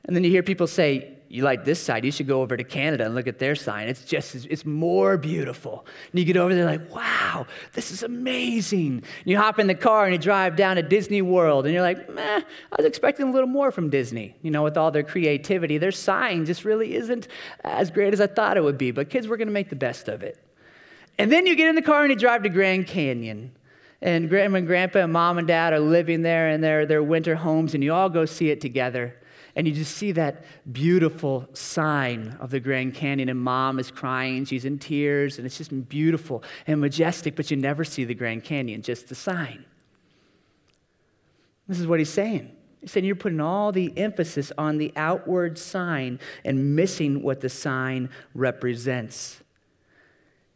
And 0.05 0.15
then 0.15 0.23
you 0.23 0.29
hear 0.29 0.43
people 0.43 0.67
say, 0.67 1.14
you 1.35 1.43
like 1.43 1.65
this 1.65 1.81
side, 1.81 2.05
you 2.05 2.11
should 2.11 2.27
go 2.27 2.41
over 2.41 2.55
to 2.55 2.63
Canada 2.63 3.05
and 3.05 3.13
look 3.13 3.27
at 3.27 3.39
their 3.39 3.55
sign. 3.55 3.89
It's 3.89 4.05
just, 4.05 4.33
it's 4.45 4.65
more 4.65 5.17
beautiful. 5.17 5.85
And 6.11 6.19
you 6.19 6.25
get 6.25 6.37
over 6.37 6.55
there 6.55 6.65
like, 6.65 6.89
wow, 6.95 7.45
this 7.73 7.91
is 7.91 8.03
amazing. 8.03 8.93
And 8.93 9.25
you 9.25 9.37
hop 9.37 9.59
in 9.59 9.67
the 9.67 9.75
car 9.75 10.05
and 10.05 10.13
you 10.13 10.17
drive 10.17 10.55
down 10.55 10.77
to 10.77 10.81
Disney 10.81 11.21
World 11.21 11.65
and 11.65 11.73
you're 11.73 11.83
like, 11.83 12.09
meh, 12.09 12.39
I 12.39 12.75
was 12.77 12.85
expecting 12.85 13.27
a 13.27 13.31
little 13.31 13.49
more 13.49 13.69
from 13.69 13.89
Disney. 13.89 14.33
You 14.43 14.51
know, 14.51 14.63
with 14.63 14.77
all 14.77 14.91
their 14.91 15.03
creativity, 15.03 15.77
their 15.77 15.91
sign 15.91 16.45
just 16.45 16.63
really 16.63 16.95
isn't 16.95 17.27
as 17.65 17.91
great 17.91 18.13
as 18.13 18.21
I 18.21 18.27
thought 18.27 18.55
it 18.55 18.63
would 18.63 18.77
be. 18.77 18.91
But 18.91 19.09
kids, 19.09 19.27
we're 19.27 19.37
going 19.37 19.49
to 19.49 19.53
make 19.53 19.69
the 19.69 19.75
best 19.75 20.07
of 20.07 20.23
it. 20.23 20.39
And 21.17 21.29
then 21.29 21.45
you 21.45 21.55
get 21.55 21.67
in 21.67 21.75
the 21.75 21.81
car 21.81 22.03
and 22.03 22.11
you 22.11 22.17
drive 22.17 22.43
to 22.43 22.49
Grand 22.49 22.87
Canyon. 22.87 23.51
And 24.01 24.29
grandma 24.29 24.59
and 24.59 24.67
grandpa 24.67 24.99
and 24.99 25.11
mom 25.11 25.37
and 25.37 25.47
dad 25.47 25.73
are 25.73 25.79
living 25.79 26.21
there 26.21 26.49
in 26.49 26.61
their, 26.61 26.85
their 26.85 27.03
winter 27.03 27.35
homes, 27.35 27.73
and 27.73 27.83
you 27.83 27.93
all 27.93 28.09
go 28.09 28.25
see 28.25 28.51
it 28.51 28.61
together 28.61 29.15
and 29.55 29.67
you 29.67 29.73
just 29.73 29.95
see 29.95 30.11
that 30.13 30.43
beautiful 30.71 31.47
sign 31.53 32.35
of 32.39 32.49
the 32.49 32.59
Grand 32.59 32.93
Canyon, 32.93 33.29
and 33.29 33.39
mom 33.39 33.79
is 33.79 33.89
crying, 33.89 34.43
she's 34.45 34.65
in 34.65 34.79
tears, 34.79 35.37
and 35.37 35.45
it's 35.45 35.57
just 35.57 35.87
beautiful 35.87 36.43
and 36.67 36.81
majestic, 36.81 37.35
but 37.35 37.49
you 37.49 37.57
never 37.57 37.83
see 37.83 38.03
the 38.03 38.13
Grand 38.13 38.43
Canyon, 38.43 38.81
just 38.81 39.07
the 39.07 39.15
sign. 39.15 39.63
This 41.67 41.79
is 41.79 41.87
what 41.87 41.99
he's 41.99 42.09
saying. 42.09 42.51
He's 42.81 42.91
saying 42.91 43.05
you're 43.05 43.15
putting 43.15 43.39
all 43.39 43.71
the 43.71 43.97
emphasis 43.97 44.51
on 44.57 44.77
the 44.77 44.91
outward 44.95 45.57
sign 45.57 46.19
and 46.43 46.75
missing 46.75 47.23
what 47.23 47.41
the 47.41 47.49
sign 47.49 48.09
represents. 48.33 49.41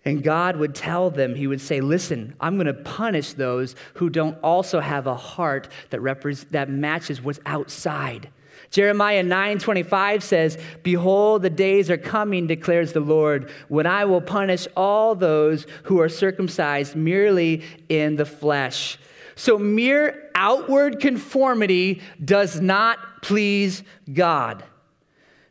And 0.06 0.24
God 0.24 0.58
would 0.58 0.76
tell 0.76 1.10
them, 1.10 1.36
He 1.36 1.48
would 1.48 1.62
say, 1.62 1.82
Listen, 1.82 2.36
I'm 2.40 2.56
going 2.56 2.68
to 2.68 2.74
punish 2.74 3.34
those 3.34 3.76
who 3.96 4.10
don't 4.10 4.38
also 4.44 4.80
have 4.80 5.08
a 5.08 5.16
heart 5.16 5.70
that, 5.90 6.02
repre- 6.02 6.50
that 6.50 6.70
matches 6.70 7.22
what's 7.22 7.40
outside. 7.46 8.30
Jeremiah 8.72 9.24
9:25 9.24 10.24
says, 10.24 10.58
"Behold, 10.84 11.42
the 11.42 11.50
days 11.50 11.90
are 11.90 11.98
coming," 11.98 12.48
declares 12.48 12.94
the 12.94 13.00
Lord, 13.00 13.50
"when 13.68 13.86
I 13.86 14.06
will 14.06 14.22
punish 14.22 14.68
all 14.76 15.16
those 15.16 15.66
who 15.84 16.00
are 16.00 16.10
circumcised 16.10 16.96
merely 16.96 17.64
in 17.90 18.16
the 18.16 18.26
flesh." 18.26 18.98
So 19.36 19.58
mere 19.58 20.30
outward 20.36 21.00
conformity 21.00 22.02
does 22.24 22.60
not 22.60 23.22
please 23.22 23.84
God. 24.12 24.64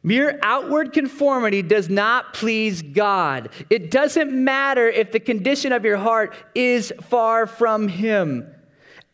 Mere 0.02 0.38
outward 0.42 0.92
conformity 0.92 1.62
does 1.62 1.88
not 1.88 2.32
please 2.32 2.82
God. 2.82 3.48
It 3.68 3.90
doesn't 3.90 4.32
matter 4.32 4.88
if 4.88 5.10
the 5.12 5.20
condition 5.20 5.72
of 5.72 5.84
your 5.84 5.96
heart 5.96 6.34
is 6.54 6.92
far 7.08 7.46
from 7.46 7.88
Him. 7.88 8.46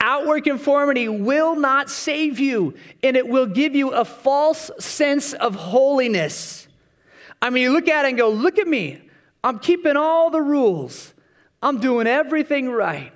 Outward 0.07 0.45
conformity 0.45 1.09
will 1.09 1.57
not 1.57 1.89
save 1.89 2.39
you, 2.39 2.75
and 3.03 3.17
it 3.17 3.27
will 3.27 3.47
give 3.47 3.75
you 3.75 3.89
a 3.89 4.05
false 4.05 4.71
sense 4.79 5.33
of 5.33 5.55
holiness. 5.55 6.69
I 7.41 7.49
mean, 7.49 7.63
you 7.63 7.73
look 7.73 7.89
at 7.89 8.05
it 8.05 8.09
and 8.09 8.19
go, 8.19 8.29
Look 8.29 8.59
at 8.59 8.69
me. 8.69 9.01
I'm 9.43 9.59
keeping 9.59 9.97
all 9.97 10.29
the 10.29 10.43
rules, 10.43 11.15
I'm 11.63 11.81
doing 11.81 12.07
everything 12.07 12.69
right. 12.69 13.13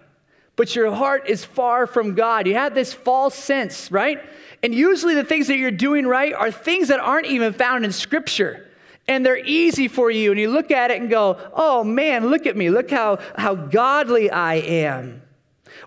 But 0.57 0.74
your 0.74 0.90
heart 0.90 1.29
is 1.29 1.44
far 1.44 1.87
from 1.87 2.14
God. 2.14 2.46
You 2.46 2.55
have 2.55 2.74
this 2.74 2.94
false 2.94 3.35
sense, 3.35 3.92
right? 3.92 4.18
And 4.62 4.74
usually 4.74 5.14
the 5.14 5.24
things 5.24 5.48
that 5.48 5.59
you're 5.59 5.70
doing 5.70 6.07
right 6.07 6.33
are 6.33 6.51
things 6.51 6.88
that 6.88 7.01
aren't 7.01 7.27
even 7.27 7.53
found 7.53 7.85
in 7.85 7.92
Scripture 7.92 8.66
and 9.07 9.24
they're 9.24 9.38
easy 9.44 9.88
for 9.88 10.11
you. 10.11 10.31
And 10.31 10.40
you 10.40 10.51
look 10.51 10.70
at 10.70 10.90
it 10.90 11.01
and 11.01 11.11
go, 11.11 11.38
oh 11.53 11.85
man, 11.85 12.29
look 12.29 12.46
at 12.46 12.57
me. 12.57 12.70
Look 12.70 12.90
how, 12.90 13.18
how 13.37 13.55
godly 13.55 14.31
I 14.31 14.55
am. 14.55 15.22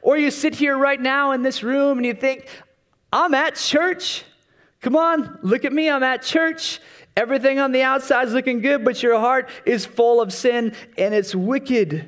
Or 0.01 0.17
you 0.17 0.31
sit 0.31 0.55
here 0.55 0.77
right 0.77 0.99
now 0.99 1.31
in 1.31 1.43
this 1.43 1.63
room 1.63 1.97
and 1.97 2.05
you 2.05 2.13
think, 2.13 2.47
I'm 3.13 3.33
at 3.33 3.55
church. 3.55 4.23
Come 4.81 4.95
on, 4.95 5.39
look 5.43 5.63
at 5.63 5.73
me. 5.73 5.89
I'm 5.89 6.03
at 6.03 6.23
church. 6.23 6.79
Everything 7.15 7.59
on 7.59 7.71
the 7.71 7.83
outside 7.83 8.27
is 8.27 8.33
looking 8.33 8.61
good, 8.61 8.83
but 8.83 9.03
your 9.03 9.19
heart 9.19 9.49
is 9.65 9.85
full 9.85 10.21
of 10.21 10.33
sin 10.33 10.73
and 10.97 11.13
it's 11.13 11.35
wicked. 11.35 12.07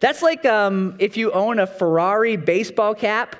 That's 0.00 0.22
like 0.22 0.44
um, 0.44 0.96
if 0.98 1.16
you 1.16 1.32
own 1.32 1.58
a 1.58 1.66
Ferrari 1.66 2.36
baseball 2.36 2.94
cap, 2.94 3.36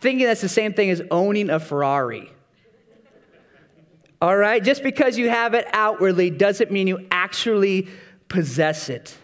thinking 0.00 0.26
that's 0.26 0.40
the 0.40 0.48
same 0.48 0.72
thing 0.72 0.90
as 0.90 1.02
owning 1.10 1.50
a 1.50 1.60
Ferrari. 1.60 2.30
All 4.20 4.36
right? 4.36 4.62
Just 4.62 4.82
because 4.82 5.18
you 5.18 5.28
have 5.30 5.54
it 5.54 5.66
outwardly 5.72 6.30
doesn't 6.30 6.70
mean 6.70 6.86
you 6.86 7.06
actually 7.10 7.88
possess 8.28 8.88
it. 8.88 9.16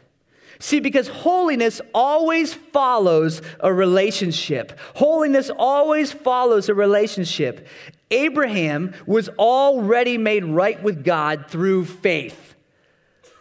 See, 0.59 0.81
because 0.81 1.09
holiness 1.09 1.81
always 1.95 2.53
follows 2.53 3.43
a 3.61 3.73
relationship. 3.73 4.79
Holiness 4.95 5.51
always 5.57 6.13
follows 6.13 6.69
a 6.69 6.75
relationship. 6.75 7.67
Abraham 8.11 8.95
was 9.07 9.29
already 9.31 10.19
made 10.19 10.45
right 10.45 10.83
with 10.83 11.05
God 11.05 11.47
through 11.49 11.85
faith. 11.85 12.49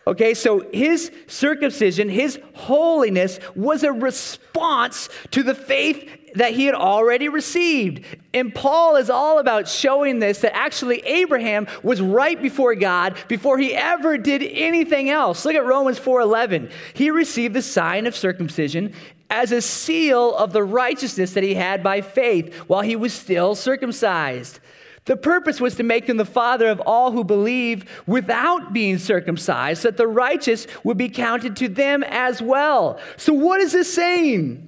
Okay, 0.06 0.34
so 0.34 0.66
his 0.72 1.12
circumcision, 1.28 2.08
his 2.08 2.40
holiness 2.54 3.40
was 3.56 3.84
a 3.84 3.92
response 3.92 5.10
to 5.32 5.44
the 5.44 5.56
faith 5.56 6.10
that 6.38 6.54
he 6.54 6.66
had 6.66 6.76
already 6.76 7.30
received. 7.30 8.06
And 8.34 8.54
Paul 8.54 8.96
is 8.96 9.10
all 9.10 9.40
about 9.40 9.68
showing 9.68 10.20
this 10.20 10.40
that 10.40 10.56
actually 10.56 11.00
Abraham 11.00 11.68
was 11.84 12.02
right 12.02 12.42
before 12.42 12.76
God 12.76 13.16
before 13.28 13.58
he 13.58 13.74
ever 13.74 14.18
did 14.18 14.44
anything 14.44 15.10
else. 15.10 15.46
Look 15.46 15.56
at 15.56 15.66
Romans 15.66 16.00
4:11. 16.00 16.70
He 16.94 17.10
received 17.10 17.54
the 17.54 17.62
sign 17.62 18.08
of 18.08 18.16
circumcision 18.16 18.94
as 19.30 19.52
a 19.52 19.62
seal 19.62 20.36
of 20.36 20.54
the 20.54 20.64
righteousness 20.64 21.34
that 21.34 21.44
he 21.44 21.54
had 21.54 21.84
by 21.84 22.02
faith 22.02 22.54
while 22.68 22.82
he 22.82 22.96
was 22.96 23.14
still 23.14 23.56
circumcised. 23.56 24.60
The 25.06 25.18
purpose 25.18 25.62
was 25.62 25.76
to 25.76 25.84
make 25.84 26.08
him 26.08 26.18
the 26.18 26.26
father 26.26 26.68
of 26.68 26.82
all 26.82 27.12
who 27.12 27.24
believe 27.24 27.86
without 28.06 28.74
being 28.74 28.98
circumcised, 28.98 29.82
so 29.82 29.88
that 29.88 29.98
the 29.98 30.08
righteous 30.08 30.68
would 30.84 30.98
be 30.98 31.08
counted 31.08 31.56
to 31.58 31.70
them 31.70 32.04
as 32.04 32.42
well. 32.42 33.00
So, 33.16 33.32
what 33.32 33.62
is 33.62 33.72
this 33.72 33.94
saying? 33.94 34.67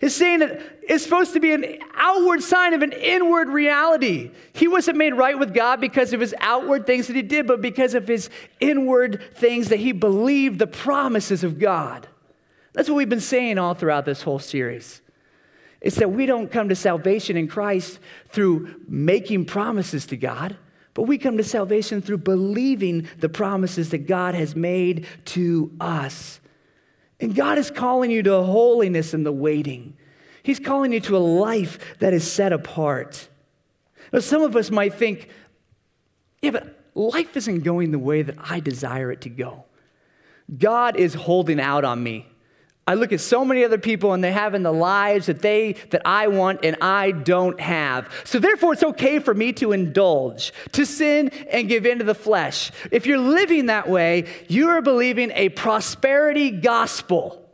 It's 0.00 0.14
saying 0.14 0.40
that 0.40 0.60
it's 0.82 1.02
supposed 1.02 1.32
to 1.32 1.40
be 1.40 1.52
an 1.52 1.78
outward 1.94 2.42
sign 2.42 2.72
of 2.72 2.82
an 2.82 2.92
inward 2.92 3.48
reality. 3.48 4.30
He 4.52 4.68
wasn't 4.68 4.96
made 4.96 5.14
right 5.14 5.38
with 5.38 5.52
God 5.52 5.80
because 5.80 6.12
of 6.12 6.20
his 6.20 6.34
outward 6.38 6.86
things 6.86 7.08
that 7.08 7.16
he 7.16 7.22
did, 7.22 7.46
but 7.46 7.60
because 7.60 7.94
of 7.94 8.06
his 8.06 8.30
inward 8.60 9.20
things 9.34 9.68
that 9.70 9.80
he 9.80 9.92
believed 9.92 10.58
the 10.58 10.68
promises 10.68 11.42
of 11.42 11.58
God. 11.58 12.06
That's 12.74 12.88
what 12.88 12.96
we've 12.96 13.08
been 13.08 13.20
saying 13.20 13.58
all 13.58 13.74
throughout 13.74 14.04
this 14.04 14.22
whole 14.22 14.38
series. 14.38 15.02
It's 15.80 15.96
that 15.96 16.12
we 16.12 16.26
don't 16.26 16.50
come 16.50 16.68
to 16.68 16.76
salvation 16.76 17.36
in 17.36 17.48
Christ 17.48 17.98
through 18.28 18.82
making 18.88 19.46
promises 19.46 20.06
to 20.06 20.16
God, 20.16 20.56
but 20.94 21.02
we 21.02 21.18
come 21.18 21.36
to 21.38 21.44
salvation 21.44 22.02
through 22.02 22.18
believing 22.18 23.08
the 23.18 23.28
promises 23.28 23.90
that 23.90 24.06
God 24.06 24.34
has 24.34 24.54
made 24.54 25.06
to 25.26 25.72
us. 25.80 26.40
And 27.20 27.34
God 27.34 27.58
is 27.58 27.70
calling 27.70 28.10
you 28.10 28.22
to 28.22 28.42
holiness 28.42 29.12
in 29.14 29.24
the 29.24 29.32
waiting. 29.32 29.96
He's 30.42 30.60
calling 30.60 30.92
you 30.92 31.00
to 31.00 31.16
a 31.16 31.18
life 31.18 31.78
that 31.98 32.14
is 32.14 32.30
set 32.30 32.52
apart. 32.52 33.28
Now, 34.12 34.20
some 34.20 34.42
of 34.42 34.56
us 34.56 34.70
might 34.70 34.94
think, 34.94 35.28
yeah, 36.40 36.52
but 36.52 36.90
life 36.94 37.36
isn't 37.36 37.60
going 37.60 37.90
the 37.90 37.98
way 37.98 38.22
that 38.22 38.36
I 38.38 38.60
desire 38.60 39.10
it 39.10 39.22
to 39.22 39.28
go. 39.28 39.64
God 40.56 40.96
is 40.96 41.14
holding 41.14 41.60
out 41.60 41.84
on 41.84 42.02
me. 42.02 42.26
I 42.88 42.94
look 42.94 43.12
at 43.12 43.20
so 43.20 43.44
many 43.44 43.64
other 43.64 43.76
people 43.76 44.14
and 44.14 44.24
they 44.24 44.32
have 44.32 44.54
in 44.54 44.62
the 44.62 44.72
lives 44.72 45.26
that 45.26 45.42
they 45.42 45.74
that 45.90 46.00
I 46.06 46.28
want 46.28 46.64
and 46.64 46.74
I 46.80 47.10
don't 47.10 47.60
have. 47.60 48.10
So 48.24 48.38
therefore 48.38 48.72
it's 48.72 48.82
okay 48.82 49.18
for 49.18 49.34
me 49.34 49.52
to 49.54 49.72
indulge, 49.72 50.54
to 50.72 50.86
sin 50.86 51.28
and 51.50 51.68
give 51.68 51.84
in 51.84 51.98
to 51.98 52.04
the 52.04 52.14
flesh. 52.14 52.72
If 52.90 53.04
you're 53.04 53.18
living 53.18 53.66
that 53.66 53.90
way, 53.90 54.24
you 54.48 54.70
are 54.70 54.80
believing 54.80 55.32
a 55.34 55.50
prosperity 55.50 56.50
gospel. 56.50 57.47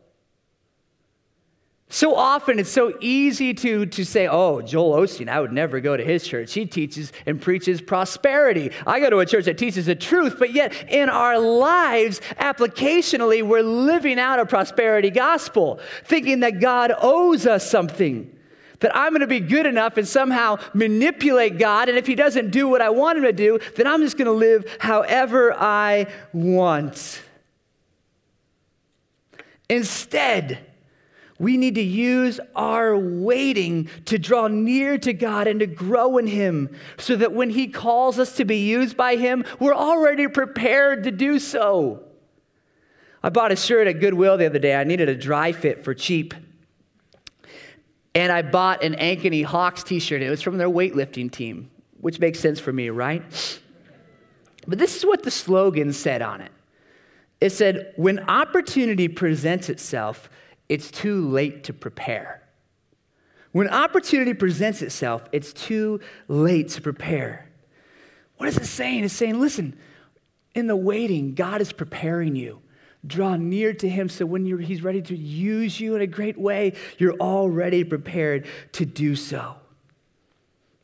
So 1.90 2.16
often 2.16 2.58
it's 2.58 2.70
so 2.70 2.96
easy 3.00 3.54
to, 3.54 3.86
to 3.86 4.04
say, 4.04 4.26
oh, 4.26 4.62
Joel 4.62 4.96
Osteen, 4.96 5.28
I 5.28 5.40
would 5.40 5.52
never 5.52 5.80
go 5.80 5.96
to 5.96 6.02
his 6.02 6.26
church. 6.26 6.52
He 6.52 6.66
teaches 6.66 7.12
and 7.26 7.40
preaches 7.40 7.80
prosperity. 7.80 8.72
I 8.86 9.00
go 9.00 9.10
to 9.10 9.18
a 9.18 9.26
church 9.26 9.44
that 9.44 9.58
teaches 9.58 9.86
the 9.86 9.94
truth, 9.94 10.36
but 10.38 10.52
yet 10.52 10.72
in 10.88 11.08
our 11.08 11.38
lives, 11.38 12.20
applicationally, 12.38 13.42
we're 13.42 13.62
living 13.62 14.18
out 14.18 14.40
a 14.40 14.46
prosperity 14.46 15.10
gospel, 15.10 15.78
thinking 16.04 16.40
that 16.40 16.58
God 16.58 16.92
owes 17.00 17.46
us 17.46 17.68
something. 17.70 18.30
That 18.80 18.96
I'm 18.96 19.12
going 19.12 19.20
to 19.20 19.26
be 19.26 19.40
good 19.40 19.66
enough 19.66 19.96
and 19.96 20.08
somehow 20.08 20.58
manipulate 20.72 21.58
God, 21.58 21.88
and 21.88 21.96
if 21.96 22.06
He 22.06 22.16
doesn't 22.16 22.50
do 22.50 22.66
what 22.66 22.82
I 22.82 22.90
want 22.90 23.18
Him 23.18 23.24
to 23.24 23.32
do, 23.32 23.60
then 23.76 23.86
I'm 23.86 24.00
just 24.00 24.18
going 24.18 24.26
to 24.26 24.32
live 24.32 24.66
however 24.80 25.54
I 25.54 26.06
want. 26.32 27.22
Instead, 29.68 30.58
we 31.38 31.56
need 31.56 31.74
to 31.74 31.82
use 31.82 32.38
our 32.54 32.96
waiting 32.96 33.88
to 34.06 34.18
draw 34.18 34.46
near 34.46 34.98
to 34.98 35.12
God 35.12 35.46
and 35.46 35.60
to 35.60 35.66
grow 35.66 36.18
in 36.18 36.26
Him 36.26 36.74
so 36.96 37.16
that 37.16 37.32
when 37.32 37.50
He 37.50 37.68
calls 37.68 38.18
us 38.18 38.36
to 38.36 38.44
be 38.44 38.58
used 38.58 38.96
by 38.96 39.16
Him, 39.16 39.44
we're 39.58 39.74
already 39.74 40.28
prepared 40.28 41.04
to 41.04 41.10
do 41.10 41.38
so. 41.38 42.04
I 43.22 43.30
bought 43.30 43.52
a 43.52 43.56
shirt 43.56 43.88
at 43.88 44.00
Goodwill 44.00 44.36
the 44.36 44.46
other 44.46 44.58
day. 44.58 44.76
I 44.76 44.84
needed 44.84 45.08
a 45.08 45.16
dry 45.16 45.52
fit 45.52 45.82
for 45.82 45.94
cheap. 45.94 46.34
And 48.14 48.30
I 48.30 48.42
bought 48.42 48.84
an 48.84 48.94
Ankeny 48.94 49.44
Hawks 49.44 49.82
t 49.82 49.98
shirt. 49.98 50.22
It 50.22 50.30
was 50.30 50.40
from 50.40 50.58
their 50.58 50.68
weightlifting 50.68 51.32
team, 51.32 51.70
which 52.00 52.20
makes 52.20 52.38
sense 52.38 52.60
for 52.60 52.72
me, 52.72 52.90
right? 52.90 53.22
But 54.68 54.78
this 54.78 54.96
is 54.96 55.04
what 55.04 55.24
the 55.24 55.32
slogan 55.32 55.92
said 55.92 56.22
on 56.22 56.40
it 56.40 56.52
it 57.40 57.50
said, 57.50 57.92
When 57.96 58.20
opportunity 58.20 59.06
presents 59.06 59.68
itself, 59.68 60.30
it's 60.68 60.90
too 60.90 61.28
late 61.28 61.64
to 61.64 61.72
prepare. 61.72 62.42
When 63.52 63.68
opportunity 63.68 64.34
presents 64.34 64.82
itself, 64.82 65.22
it's 65.30 65.52
too 65.52 66.00
late 66.26 66.70
to 66.70 66.80
prepare. 66.80 67.48
What 68.36 68.48
is 68.48 68.56
it 68.56 68.66
saying? 68.66 69.04
It's 69.04 69.14
saying, 69.14 69.40
listen, 69.40 69.78
in 70.54 70.66
the 70.66 70.76
waiting, 70.76 71.34
God 71.34 71.60
is 71.60 71.72
preparing 71.72 72.34
you. 72.34 72.62
Draw 73.06 73.36
near 73.36 73.72
to 73.74 73.88
Him 73.88 74.08
so 74.08 74.24
when 74.24 74.44
He's 74.60 74.82
ready 74.82 75.02
to 75.02 75.16
use 75.16 75.78
you 75.78 75.94
in 75.94 76.00
a 76.00 76.06
great 76.06 76.38
way, 76.38 76.72
you're 76.98 77.14
already 77.14 77.84
prepared 77.84 78.46
to 78.72 78.86
do 78.86 79.14
so. 79.14 79.56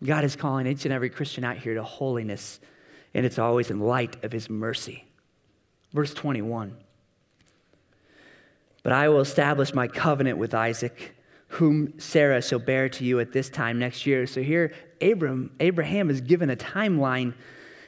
God 0.05 0.25
is 0.25 0.37
calling 0.37 0.67
each 0.67 0.85
and 0.85 0.95
every 0.95 1.11
Christian 1.11 1.45
out 1.45 1.57
here 1.57 1.75
to 1.75 1.83
holiness, 1.83 2.61
and 3.15 3.27
it's 3.27 3.39
always 3.39 3.71
in 3.71 3.81
light 3.81 4.23
of 4.25 4.33
His 4.33 4.49
mercy. 4.51 5.05
Verse 5.93 6.15
21. 6.15 6.77
But 8.83 8.93
I 8.93 9.09
will 9.09 9.21
establish 9.21 9.75
my 9.75 9.87
covenant 9.87 10.39
with 10.39 10.55
Isaac, 10.55 11.15
whom 11.49 11.99
Sarah 11.99 12.41
shall 12.41 12.59
bear 12.59 12.89
to 12.89 13.05
you 13.05 13.21
at 13.21 13.33
this 13.33 13.51
time 13.51 13.79
next 13.79 14.07
year. 14.07 14.27
So 14.27 14.43
here, 14.43 14.73
Abram, 15.03 15.51
Abraham 15.61 16.11
is 16.11 16.21
given 16.21 16.51
a 16.51 16.57
timeline. 16.57 17.35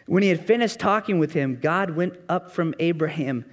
When 0.06 0.22
he 0.22 0.28
had 0.28 0.44
finished 0.44 0.78
talking 0.78 1.18
with 1.18 1.32
him, 1.32 1.58
God 1.60 1.90
went 1.90 2.14
up 2.28 2.50
from 2.50 2.74
Abraham. 2.78 3.44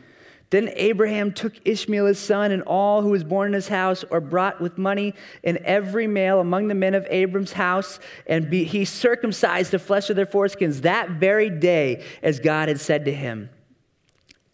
Then 0.49 0.71
Abraham 0.75 1.32
took 1.32 1.54
Ishmael 1.63 2.08
his 2.08 2.17
son 2.17 2.52
and 2.52 2.63
all 2.63 3.04
who 3.04 3.10
was 3.10 3.23
born 3.23 3.49
in 3.49 3.54
his 3.54 3.67
house 3.67 4.04
or 4.10 4.19
brought 4.19 4.60
with 4.60 4.80
money 4.80 5.13
and 5.43 5.58
every 5.58 6.08
male 6.08 6.39
among 6.39 6.67
the 6.67 6.75
men 6.75 6.95
of 6.95 7.06
Abram's 7.10 7.54
house, 7.54 7.99
and 8.25 8.49
be, 8.49 8.63
he 8.63 8.84
circumcised 8.84 9.69
the 9.69 9.78
flesh 9.78 10.10
of 10.10 10.15
their 10.15 10.25
foreskins 10.25 10.82
that 10.82 11.12
very 11.12 11.52
day, 11.52 12.04
as 12.23 12.39
God 12.39 12.67
had 12.67 12.80
said 12.80 13.06
to 13.06 13.13
him. 13.13 13.52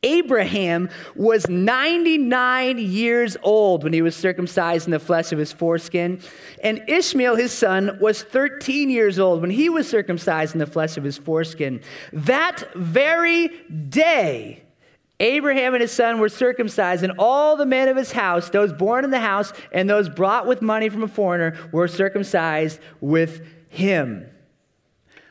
Abraham 0.05 0.89
was 1.15 1.49
99 1.49 2.77
years 2.77 3.35
old 3.41 3.83
when 3.83 3.91
he 3.91 4.01
was 4.01 4.15
circumcised 4.15 4.85
in 4.85 4.91
the 4.91 4.99
flesh 4.99 5.31
of 5.31 5.39
his 5.39 5.51
foreskin. 5.51 6.21
And 6.63 6.83
Ishmael, 6.87 7.35
his 7.35 7.51
son, 7.51 7.97
was 7.99 8.21
13 8.21 8.89
years 8.89 9.19
old 9.19 9.41
when 9.41 9.49
he 9.49 9.67
was 9.67 9.89
circumcised 9.89 10.53
in 10.53 10.59
the 10.59 10.67
flesh 10.67 10.95
of 10.95 11.03
his 11.03 11.17
foreskin. 11.17 11.81
That 12.13 12.71
very 12.75 13.47
day, 13.89 14.63
Abraham 15.19 15.73
and 15.73 15.81
his 15.81 15.91
son 15.91 16.19
were 16.19 16.29
circumcised, 16.29 17.03
and 17.03 17.13
all 17.17 17.55
the 17.55 17.65
men 17.65 17.87
of 17.87 17.97
his 17.97 18.11
house, 18.11 18.49
those 18.49 18.73
born 18.73 19.05
in 19.05 19.11
the 19.11 19.19
house 19.19 19.53
and 19.71 19.89
those 19.89 20.07
brought 20.07 20.45
with 20.45 20.61
money 20.61 20.89
from 20.89 21.03
a 21.03 21.07
foreigner, 21.07 21.57
were 21.71 21.87
circumcised 21.87 22.79
with 23.01 23.41
him. 23.69 24.29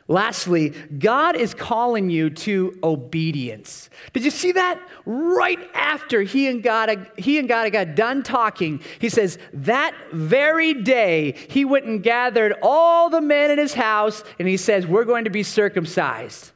Lastly, 0.06 0.74
God 0.98 1.34
is 1.34 1.54
calling 1.54 2.10
you 2.10 2.28
to 2.28 2.78
obedience. 2.84 3.88
Did 4.12 4.24
you 4.24 4.30
see 4.30 4.52
that? 4.52 4.78
Right 5.06 5.58
after 5.72 6.20
he 6.22 6.46
and 6.46 6.62
God, 6.62 7.10
he 7.16 7.38
and 7.38 7.48
God 7.48 7.72
got 7.72 7.94
done 7.94 8.22
talking, 8.22 8.82
he 8.98 9.08
says, 9.08 9.38
That 9.54 9.94
very 10.12 10.74
day 10.74 11.34
he 11.48 11.64
went 11.64 11.86
and 11.86 12.02
gathered 12.02 12.54
all 12.62 13.08
the 13.08 13.22
men 13.22 13.50
in 13.50 13.58
his 13.58 13.72
house, 13.72 14.22
and 14.38 14.46
he 14.46 14.58
says, 14.58 14.86
We're 14.86 15.06
going 15.06 15.24
to 15.24 15.30
be 15.30 15.42
circumcised. 15.42 16.52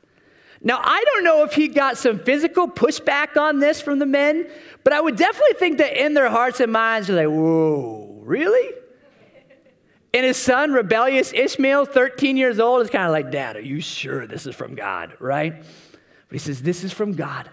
Now, 0.60 0.80
I 0.82 1.02
don't 1.06 1.24
know 1.24 1.44
if 1.44 1.54
he 1.54 1.68
got 1.68 1.96
some 1.96 2.18
physical 2.18 2.68
pushback 2.68 3.38
on 3.38 3.60
this 3.60 3.80
from 3.80 3.98
the 3.98 4.06
men, 4.06 4.46
but 4.84 4.92
I 4.92 5.00
would 5.00 5.16
definitely 5.16 5.54
think 5.58 5.78
that 5.78 5.96
in 5.96 6.12
their 6.12 6.28
hearts 6.28 6.60
and 6.60 6.70
minds, 6.70 7.08
they're 7.08 7.26
like, 7.26 7.34
Whoa, 7.34 8.20
really? 8.24 8.74
And 10.14 10.24
his 10.24 10.36
son, 10.36 10.72
rebellious 10.72 11.32
Ishmael, 11.32 11.84
13 11.84 12.36
years 12.36 12.58
old, 12.58 12.82
is 12.82 12.90
kind 12.90 13.04
of 13.04 13.12
like, 13.12 13.30
Dad, 13.30 13.56
are 13.56 13.60
you 13.60 13.80
sure 13.80 14.26
this 14.26 14.46
is 14.46 14.54
from 14.54 14.74
God, 14.74 15.14
right? 15.18 15.54
But 15.60 16.32
he 16.32 16.38
says, 16.38 16.62
This 16.62 16.84
is 16.84 16.92
from 16.92 17.12
God. 17.12 17.50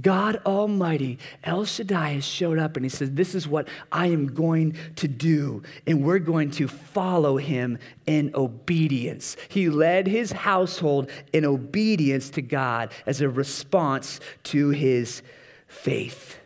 God 0.00 0.42
Almighty, 0.44 1.18
El 1.42 1.64
Shaddai, 1.64 2.10
has 2.14 2.24
showed 2.24 2.58
up 2.58 2.76
and 2.76 2.84
he 2.84 2.90
says, 2.90 3.12
This 3.12 3.34
is 3.34 3.48
what 3.48 3.68
I 3.90 4.08
am 4.08 4.26
going 4.34 4.76
to 4.96 5.08
do. 5.08 5.62
And 5.86 6.04
we're 6.04 6.18
going 6.18 6.50
to 6.52 6.68
follow 6.68 7.38
him 7.38 7.78
in 8.06 8.30
obedience. 8.34 9.36
He 9.48 9.70
led 9.70 10.06
his 10.06 10.32
household 10.32 11.10
in 11.32 11.44
obedience 11.46 12.28
to 12.30 12.42
God 12.42 12.92
as 13.06 13.20
a 13.20 13.28
response 13.28 14.20
to 14.44 14.68
his 14.68 15.22
faith. 15.66 16.38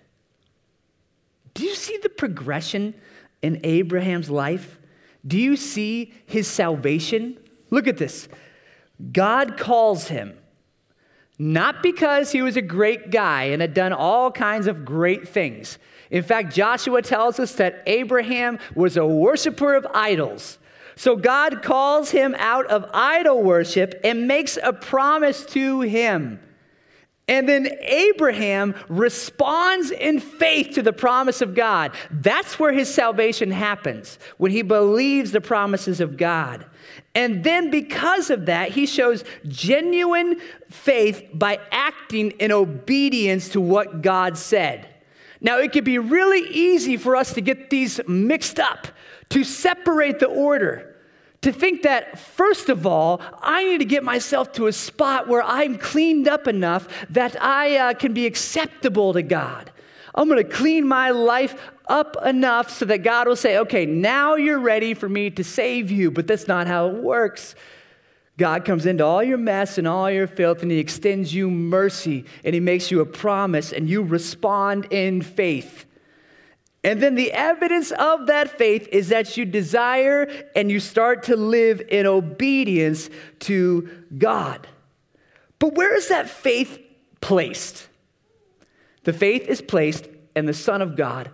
Do 1.55 1.65
you 1.65 1.75
see 1.75 1.99
the 1.99 2.09
progression 2.09 2.95
in 3.43 3.61
Abraham's 3.65 4.31
life? 4.31 4.79
Do 5.27 5.39
you 5.39 5.57
see 5.57 6.13
his 6.27 6.49
salvation? 6.49 7.39
Look 7.71 7.87
at 7.87 7.99
this. 7.99 8.29
God 9.13 9.57
calls 9.57 10.09
him, 10.09 10.37
not 11.39 11.83
because 11.83 12.33
he 12.33 12.43
was 12.43 12.57
a 12.57 12.63
great 12.63 13.11
guy 13.11 13.45
and 13.45 13.63
had 13.63 13.75
done 13.75 13.93
all 13.93 14.31
kinds 14.31 14.67
of 14.67 14.85
great 14.85 15.29
things. 15.29 15.79
In 16.11 16.23
fact, 16.23 16.55
Joshua 16.55 17.03
tells 17.03 17.39
us 17.39 17.55
that 17.55 17.83
Abraham 17.87 18.59
was 18.75 18.97
a 18.97 19.07
worshiper 19.07 19.75
of 19.75 19.87
idols. 19.95 20.59
So 20.97 21.17
God 21.17 21.63
calls 21.63 22.11
him 22.11 22.35
out 22.39 22.67
of 22.67 22.85
idol 22.93 23.43
worship 23.43 23.99
and 24.05 24.29
makes 24.29 24.59
a 24.63 24.73
promise 24.73 25.47
to 25.47 25.81
him. 25.81 26.41
And 27.31 27.49
then 27.49 27.69
Abraham 27.83 28.75
responds 28.89 29.93
in 29.93 30.19
faith 30.19 30.75
to 30.75 30.83
the 30.83 30.93
promise 30.93 31.41
of 31.41 31.55
God. 31.55 31.93
That's 32.11 32.59
where 32.59 32.73
his 32.73 32.93
salvation 32.93 33.53
happens, 33.53 34.19
when 34.37 34.51
he 34.51 34.63
believes 34.63 35.31
the 35.31 35.41
promises 35.41 36.01
of 36.01 36.17
God. 36.17 36.67
And 37.15 37.45
then, 37.45 37.71
because 37.71 38.31
of 38.31 38.47
that, 38.47 38.73
he 38.73 38.85
shows 38.85 39.23
genuine 39.47 40.41
faith 40.71 41.25
by 41.33 41.61
acting 41.71 42.33
in 42.33 42.51
obedience 42.51 43.49
to 43.51 43.61
what 43.61 44.03
God 44.03 44.37
said. 44.37 44.89
Now, 45.41 45.59
it 45.59 45.73
could 45.73 45.85
be 45.85 45.99
really 45.99 46.49
easy 46.51 46.97
for 46.97 47.15
us 47.15 47.33
to 47.35 47.41
get 47.41 47.71
these 47.71 48.01
mixed 48.09 48.59
up, 48.59 48.89
to 49.29 49.45
separate 49.45 50.19
the 50.19 50.27
order 50.27 50.97
to 51.43 51.53
think 51.53 51.83
that, 51.83 52.19
first 52.19 52.69
of 52.69 52.87
all, 52.87 53.23
I 53.41 53.65
need 53.65 53.79
to 53.79 53.87
get 53.87 54.05
myself 54.05 54.53
to 54.53 54.67
a 54.67 54.73
spot 54.73 55.27
where 55.27 55.43
I'm 55.43 55.79
cleaned 55.79 56.29
up 56.29 56.47
enough 56.47 56.87
that 57.09 57.41
I 57.43 57.77
uh, 57.77 57.95
can 57.95 58.13
be 58.13 58.27
acceptable 58.27 59.15
to 59.15 59.23
God. 59.23 59.73
I'm 60.15 60.29
going 60.29 60.43
to 60.43 60.51
clean 60.51 60.87
my 60.87 61.11
life 61.11 61.71
up 61.87 62.17
enough 62.25 62.71
so 62.71 62.85
that 62.87 62.99
God 62.99 63.27
will 63.27 63.37
say, 63.37 63.59
okay, 63.59 63.87
now 63.87 64.35
you're 64.35 64.59
ready 64.59 64.93
for 64.93 65.09
me 65.09 65.31
to 65.31 65.45
save 65.45 65.91
you. 65.91 66.11
But 66.11 66.27
that's 66.27 66.47
not 66.47 66.67
how 66.67 66.89
it 66.89 66.97
works. 66.97 67.55
God 68.37 68.65
comes 68.65 68.87
into 68.87 69.05
all 69.05 69.23
your 69.23 69.39
mess 69.39 69.79
and 69.79 69.87
all 69.87 70.11
your 70.11 70.27
filth 70.27 70.63
and 70.63 70.71
He 70.71 70.79
extends 70.79 71.35
you 71.35 71.51
mercy 71.51 72.25
and 72.45 72.55
He 72.55 72.61
makes 72.61 72.91
you 72.91 73.01
a 73.01 73.07
promise 73.07 73.73
and 73.73 73.89
you 73.89 74.03
respond 74.03 74.87
in 74.91 75.23
faith. 75.23 75.87
And 76.83 77.03
then 77.03 77.15
the 77.15 77.33
evidence 77.33 77.91
of 77.91 78.27
that 78.29 78.57
faith 78.57 78.89
is 78.91 79.11
that 79.11 79.37
you 79.37 79.45
desire 79.45 80.31
and 80.57 80.71
you 80.71 80.81
start 80.81 81.25
to 81.25 81.37
live 81.37 81.83
in 81.89 82.07
obedience 82.07 83.11
to 83.41 83.89
God. 84.17 84.67
But 85.59 85.75
where 85.75 85.95
is 85.95 86.09
that 86.09 86.31
faith 86.31 86.79
placed? 87.21 87.87
The 89.05 89.13
faith 89.13 89.43
is 89.47 89.61
placed 89.61 90.09
in 90.35 90.47
the 90.47 90.55
Son 90.55 90.81
of 90.81 90.97
God, 90.97 91.31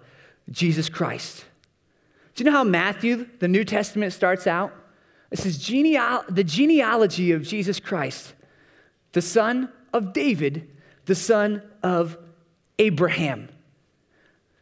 Jesus 0.50 0.88
Christ. 0.88 1.44
Do 2.34 2.42
you 2.42 2.50
know 2.50 2.56
how 2.56 2.64
Matthew, 2.64 3.28
the 3.38 3.48
New 3.48 3.64
Testament, 3.64 4.12
starts 4.12 4.46
out? 4.46 4.72
It 5.30 5.38
says 5.38 5.58
the 5.58 6.44
genealogy 6.44 7.32
of 7.32 7.42
Jesus 7.42 7.80
Christ, 7.80 8.34
the 9.12 9.22
son 9.22 9.72
of 9.92 10.12
David, 10.12 10.68
the 11.06 11.14
son 11.14 11.62
of 11.82 12.18
Abraham. 12.78 13.48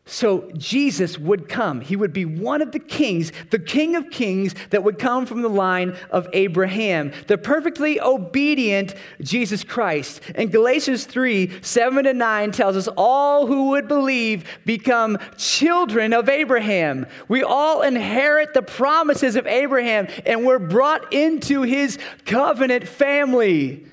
So 0.06 0.50
Jesus 0.54 1.18
would 1.18 1.48
come. 1.48 1.80
He 1.80 1.96
would 1.96 2.12
be 2.12 2.26
one 2.26 2.60
of 2.60 2.72
the 2.72 2.78
kings, 2.78 3.32
the 3.50 3.58
king 3.58 3.96
of 3.96 4.10
kings 4.10 4.54
that 4.68 4.84
would 4.84 4.98
come 4.98 5.24
from 5.24 5.40
the 5.40 5.48
line 5.48 5.96
of 6.10 6.28
Abraham, 6.34 7.10
the 7.26 7.38
perfectly 7.38 7.98
obedient 7.98 8.94
Jesus 9.22 9.64
Christ. 9.64 10.20
And 10.34 10.52
Galatians 10.52 11.06
3 11.06 11.62
7 11.62 12.04
to 12.04 12.12
9 12.12 12.52
tells 12.52 12.76
us 12.76 12.86
all 12.98 13.46
who 13.46 13.70
would 13.70 13.88
believe 13.88 14.44
become 14.66 15.18
children 15.38 16.12
of 16.12 16.28
Abraham. 16.28 17.06
We 17.28 17.42
all 17.42 17.80
inherit 17.80 18.52
the 18.52 18.62
promises 18.62 19.36
of 19.36 19.46
Abraham 19.46 20.08
and 20.26 20.44
we're 20.44 20.58
brought 20.58 21.14
into 21.14 21.62
his 21.62 21.98
covenant 22.26 22.86
family. 22.86 23.86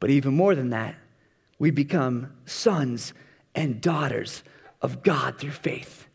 But 0.00 0.08
even 0.08 0.34
more 0.34 0.54
than 0.54 0.70
that, 0.70 0.94
we 1.58 1.70
become 1.70 2.32
sons 2.46 3.12
and 3.54 3.82
daughters 3.82 4.42
of 4.82 5.02
God 5.02 5.38
through 5.38 5.52
faith. 5.52 6.06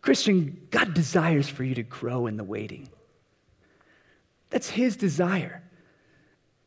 Christian, 0.00 0.66
God 0.70 0.94
desires 0.94 1.48
for 1.48 1.64
you 1.64 1.74
to 1.76 1.82
grow 1.82 2.26
in 2.26 2.36
the 2.36 2.44
waiting. 2.44 2.88
That's 4.50 4.68
His 4.68 4.96
desire. 4.96 5.62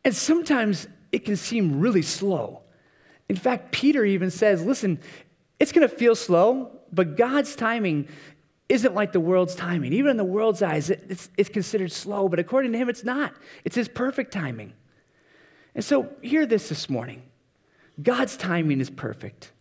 And 0.03 0.15
sometimes 0.15 0.87
it 1.11 1.25
can 1.25 1.35
seem 1.35 1.79
really 1.79 2.01
slow. 2.01 2.61
In 3.29 3.35
fact, 3.35 3.71
Peter 3.71 4.05
even 4.05 4.31
says, 4.31 4.63
listen, 4.63 4.99
it's 5.59 5.71
going 5.71 5.87
to 5.87 5.93
feel 5.93 6.15
slow, 6.15 6.71
but 6.91 7.17
God's 7.17 7.55
timing 7.55 8.07
isn't 8.69 8.93
like 8.93 9.11
the 9.11 9.19
world's 9.19 9.55
timing. 9.55 9.93
Even 9.93 10.11
in 10.11 10.17
the 10.17 10.23
world's 10.23 10.61
eyes, 10.61 10.89
it's, 10.89 11.29
it's 11.37 11.49
considered 11.49 11.91
slow, 11.91 12.27
but 12.29 12.39
according 12.39 12.71
to 12.71 12.77
Him, 12.77 12.89
it's 12.89 13.03
not. 13.03 13.33
It's 13.63 13.75
His 13.75 13.87
perfect 13.87 14.31
timing. 14.31 14.73
And 15.75 15.83
so, 15.83 16.09
hear 16.21 16.45
this 16.45 16.69
this 16.69 16.89
morning. 16.89 17.21
God's 18.01 18.37
timing 18.37 18.79
is 18.79 18.89
perfect. 18.89 19.51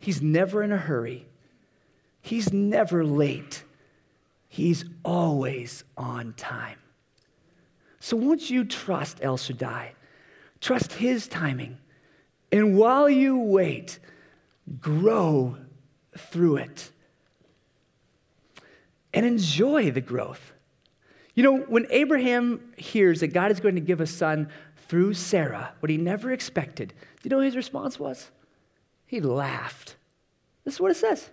He's 0.00 0.20
never 0.20 0.62
in 0.62 0.72
a 0.72 0.76
hurry, 0.76 1.26
He's 2.20 2.52
never 2.52 3.04
late. 3.04 3.64
He's 4.48 4.84
always 5.02 5.82
on 5.96 6.34
time. 6.34 6.78
So, 8.00 8.18
won't 8.18 8.50
you 8.50 8.64
trust 8.64 9.20
El 9.22 9.38
Shaddai? 9.38 9.94
Trust 10.60 10.92
His 10.92 11.26
timing. 11.26 11.78
And 12.50 12.76
while 12.76 13.08
you 13.08 13.38
wait, 13.38 13.98
grow 14.78 15.56
through 16.16 16.56
it 16.56 16.90
and 19.14 19.24
enjoy 19.24 19.90
the 19.90 20.00
growth. 20.00 20.52
You 21.34 21.42
know, 21.42 21.58
when 21.60 21.86
Abraham 21.90 22.72
hears 22.76 23.20
that 23.20 23.28
God 23.28 23.50
is 23.50 23.60
going 23.60 23.76
to 23.76 23.80
give 23.80 24.00
a 24.00 24.06
son 24.06 24.50
through 24.92 25.14
Sarah, 25.14 25.72
what 25.80 25.88
he 25.88 25.96
never 25.96 26.30
expected, 26.30 26.88
do 26.90 27.20
you 27.22 27.30
know 27.30 27.36
what 27.36 27.46
his 27.46 27.56
response 27.56 27.98
was? 27.98 28.30
He 29.06 29.22
laughed. 29.22 29.96
This 30.64 30.74
is 30.74 30.80
what 30.80 30.90
it 30.90 30.98
says. 30.98 31.30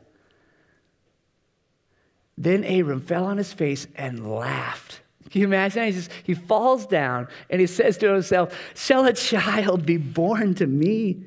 Then 2.38 2.64
Abram 2.64 3.02
fell 3.02 3.26
on 3.26 3.38
his 3.38 3.52
face 3.52 3.86
and 3.96 4.32
laughed. 4.34 5.02
Can 5.30 5.42
you 5.42 5.48
imagine? 5.48 5.84
He, 5.84 5.92
just, 5.92 6.10
he 6.24 6.36
falls 6.36 6.88
down 6.88 7.28
and 7.50 7.60
he 7.60 7.68
says 7.68 7.98
to 7.98 8.14
himself, 8.14 8.58
Shall 8.76 9.06
a 9.06 9.12
child 9.12 9.86
be 9.86 9.98
born 9.98 10.56
to 10.56 10.66
me? 10.66 11.22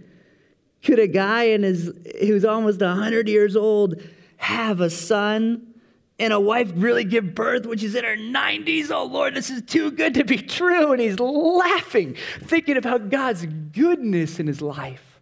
Could 0.82 1.00
a 1.00 1.08
guy 1.08 1.42
in 1.42 1.64
his, 1.64 1.92
who's 2.18 2.46
almost 2.46 2.80
100 2.80 3.28
years 3.28 3.56
old 3.56 4.00
have 4.38 4.80
a 4.80 4.88
son? 4.88 5.71
And 6.22 6.32
a 6.32 6.38
wife 6.38 6.70
really 6.76 7.02
give 7.02 7.34
birth 7.34 7.66
when 7.66 7.78
she's 7.78 7.96
in 7.96 8.04
her 8.04 8.16
90s. 8.16 8.92
Oh 8.92 9.04
Lord, 9.04 9.34
this 9.34 9.50
is 9.50 9.60
too 9.62 9.90
good 9.90 10.14
to 10.14 10.22
be 10.22 10.38
true. 10.38 10.92
And 10.92 11.00
he's 11.00 11.18
laughing, 11.18 12.16
thinking 12.38 12.76
about 12.76 13.10
God's 13.10 13.44
goodness 13.44 14.38
in 14.38 14.46
his 14.46 14.62
life. 14.62 15.20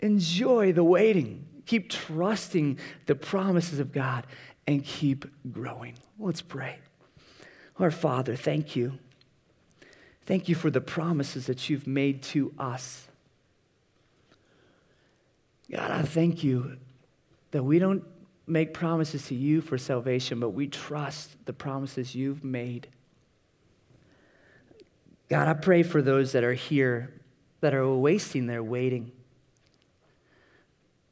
Enjoy 0.00 0.72
the 0.72 0.82
waiting. 0.82 1.44
Keep 1.66 1.90
trusting 1.90 2.78
the 3.04 3.14
promises 3.14 3.78
of 3.78 3.92
God 3.92 4.26
and 4.66 4.82
keep 4.82 5.26
growing. 5.52 5.96
Let's 6.18 6.40
pray. 6.40 6.78
Our 7.78 7.90
Father, 7.90 8.36
thank 8.36 8.74
you. 8.74 8.98
Thank 10.24 10.48
you 10.48 10.54
for 10.54 10.70
the 10.70 10.80
promises 10.80 11.44
that 11.44 11.68
you've 11.68 11.86
made 11.86 12.22
to 12.22 12.54
us. 12.58 13.06
God, 15.70 15.90
I 15.90 16.02
thank 16.02 16.42
you 16.42 16.78
that 17.50 17.62
we 17.62 17.78
don't 17.78 18.02
make 18.46 18.72
promises 18.72 19.26
to 19.26 19.34
you 19.34 19.60
for 19.60 19.76
salvation, 19.76 20.40
but 20.40 20.50
we 20.50 20.68
trust 20.68 21.30
the 21.46 21.52
promises 21.52 22.14
you've 22.14 22.44
made. 22.44 22.88
God, 25.28 25.48
I 25.48 25.54
pray 25.54 25.82
for 25.82 26.00
those 26.00 26.32
that 26.32 26.44
are 26.44 26.54
here 26.54 27.12
that 27.60 27.74
are 27.74 27.92
wasting 27.92 28.46
their 28.46 28.62
waiting. 28.62 29.10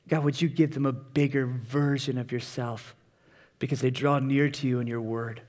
God, 0.08 0.22
would 0.24 0.40
you 0.40 0.48
give 0.48 0.74
them 0.74 0.86
a 0.86 0.92
bigger 0.92 1.46
version 1.46 2.18
of 2.18 2.30
yourself 2.30 2.94
because 3.58 3.80
they 3.80 3.90
draw 3.90 4.18
near 4.18 4.50
to 4.50 4.68
you 4.68 4.78
in 4.78 4.86
your 4.86 5.00
word? 5.00 5.42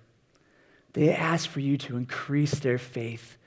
They 0.94 1.12
ask 1.12 1.50
for 1.50 1.60
you 1.60 1.78
to 1.80 1.98
increase 1.98 2.60
their 2.60 2.78
faith. 2.78 3.38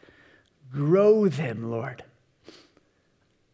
Grow 0.70 1.28
them, 1.28 1.70
Lord. 1.70 2.04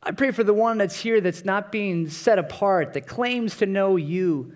I 0.02 0.10
pray 0.10 0.32
for 0.32 0.44
the 0.44 0.52
one 0.52 0.76
that's 0.76 1.00
here 1.00 1.20
that's 1.20 1.44
not 1.44 1.72
being 1.72 2.10
set 2.10 2.38
apart, 2.38 2.92
that 2.92 3.06
claims 3.06 3.56
to 3.58 3.66
know 3.66 3.96
you. 3.96 4.52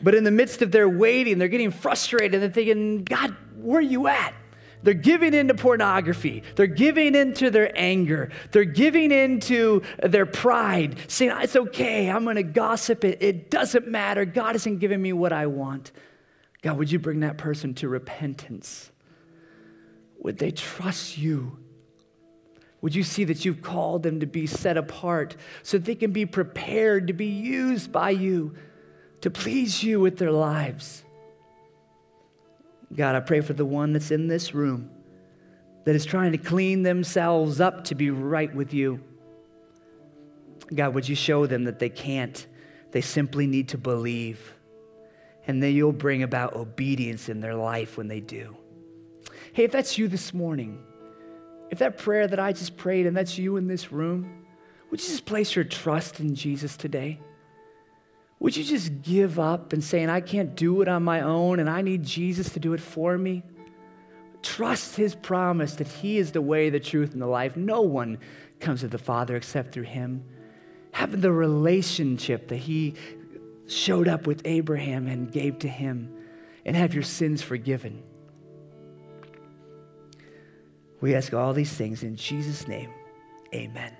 But 0.00 0.14
in 0.14 0.24
the 0.24 0.30
midst 0.30 0.62
of 0.62 0.70
their 0.70 0.88
waiting, 0.88 1.38
they're 1.38 1.48
getting 1.48 1.70
frustrated 1.70 2.34
and 2.34 2.42
they're 2.42 2.50
thinking, 2.50 3.04
God, 3.04 3.34
where 3.56 3.78
are 3.78 3.82
you 3.82 4.06
at? 4.06 4.34
They're 4.82 4.94
giving 4.94 5.34
into 5.34 5.54
pornography. 5.54 6.42
They're 6.54 6.66
giving 6.66 7.14
into 7.14 7.50
their 7.50 7.76
anger. 7.76 8.30
They're 8.52 8.64
giving 8.64 9.10
into 9.10 9.82
their 10.02 10.26
pride, 10.26 10.98
saying, 11.08 11.32
It's 11.40 11.56
okay. 11.56 12.08
I'm 12.08 12.24
going 12.24 12.36
to 12.36 12.44
gossip. 12.44 13.04
It, 13.04 13.22
it 13.22 13.50
doesn't 13.50 13.88
matter. 13.88 14.24
God 14.24 14.54
isn't 14.56 14.78
giving 14.78 15.02
me 15.02 15.12
what 15.12 15.32
I 15.32 15.46
want. 15.46 15.92
God, 16.62 16.78
would 16.78 16.92
you 16.92 16.98
bring 16.98 17.20
that 17.20 17.38
person 17.38 17.74
to 17.74 17.88
repentance? 17.88 18.90
Would 20.20 20.38
they 20.38 20.50
trust 20.50 21.18
you? 21.18 21.58
Would 22.80 22.94
you 22.94 23.02
see 23.02 23.24
that 23.24 23.44
you've 23.44 23.62
called 23.62 24.04
them 24.04 24.20
to 24.20 24.26
be 24.26 24.46
set 24.46 24.76
apart 24.76 25.36
so 25.64 25.78
that 25.78 25.84
they 25.84 25.96
can 25.96 26.12
be 26.12 26.26
prepared 26.26 27.08
to 27.08 27.12
be 27.12 27.26
used 27.26 27.90
by 27.90 28.10
you 28.10 28.54
to 29.20 29.30
please 29.30 29.82
you 29.82 30.00
with 30.00 30.18
their 30.18 30.32
lives? 30.32 31.04
God, 32.94 33.14
I 33.14 33.20
pray 33.20 33.40
for 33.40 33.52
the 33.52 33.64
one 33.64 33.92
that's 33.92 34.10
in 34.10 34.28
this 34.28 34.54
room 34.54 34.90
that 35.84 35.94
is 35.94 36.04
trying 36.04 36.32
to 36.32 36.38
clean 36.38 36.82
themselves 36.82 37.60
up 37.60 37.84
to 37.84 37.94
be 37.94 38.10
right 38.10 38.54
with 38.54 38.74
you. 38.74 39.00
God, 40.74 40.94
would 40.94 41.08
you 41.08 41.14
show 41.14 41.46
them 41.46 41.64
that 41.64 41.78
they 41.78 41.88
can't? 41.88 42.46
They 42.90 43.00
simply 43.00 43.46
need 43.46 43.68
to 43.68 43.78
believe. 43.78 44.54
And 45.46 45.62
then 45.62 45.74
you'll 45.74 45.92
bring 45.92 46.22
about 46.22 46.56
obedience 46.56 47.28
in 47.28 47.40
their 47.40 47.54
life 47.54 47.96
when 47.96 48.08
they 48.08 48.20
do. 48.20 48.56
Hey, 49.52 49.64
if 49.64 49.72
that's 49.72 49.96
you 49.96 50.08
this 50.08 50.34
morning, 50.34 50.82
if 51.70 51.78
that 51.78 51.98
prayer 51.98 52.26
that 52.26 52.38
I 52.38 52.52
just 52.52 52.76
prayed 52.76 53.06
and 53.06 53.16
that's 53.16 53.38
you 53.38 53.56
in 53.56 53.66
this 53.66 53.90
room, 53.92 54.44
would 54.90 55.00
you 55.00 55.08
just 55.08 55.26
place 55.26 55.54
your 55.54 55.64
trust 55.64 56.20
in 56.20 56.34
Jesus 56.34 56.76
today? 56.76 57.20
Would 58.40 58.56
you 58.56 58.64
just 58.64 59.02
give 59.02 59.38
up 59.38 59.72
and 59.72 59.82
saying, 59.82 60.10
I 60.10 60.20
can't 60.20 60.54
do 60.54 60.80
it 60.82 60.88
on 60.88 61.02
my 61.02 61.22
own 61.22 61.58
and 61.58 61.68
I 61.68 61.82
need 61.82 62.04
Jesus 62.04 62.50
to 62.50 62.60
do 62.60 62.72
it 62.72 62.80
for 62.80 63.18
me? 63.18 63.42
Trust 64.42 64.96
his 64.96 65.14
promise 65.14 65.74
that 65.74 65.88
he 65.88 66.18
is 66.18 66.30
the 66.30 66.40
way, 66.40 66.70
the 66.70 66.78
truth, 66.78 67.12
and 67.12 67.20
the 67.20 67.26
life. 67.26 67.56
No 67.56 67.82
one 67.82 68.18
comes 68.60 68.80
to 68.80 68.88
the 68.88 68.98
Father 68.98 69.36
except 69.36 69.72
through 69.72 69.84
him. 69.84 70.24
Have 70.92 71.20
the 71.20 71.32
relationship 71.32 72.48
that 72.48 72.56
he 72.56 72.94
showed 73.66 74.08
up 74.08 74.26
with 74.26 74.42
Abraham 74.44 75.06
and 75.06 75.30
gave 75.30 75.58
to 75.58 75.68
him, 75.68 76.14
and 76.64 76.74
have 76.74 76.94
your 76.94 77.02
sins 77.02 77.42
forgiven. 77.42 78.02
We 81.00 81.14
ask 81.14 81.34
all 81.34 81.52
these 81.52 81.72
things 81.72 82.02
in 82.02 82.16
Jesus' 82.16 82.66
name. 82.66 82.90
Amen. 83.54 83.92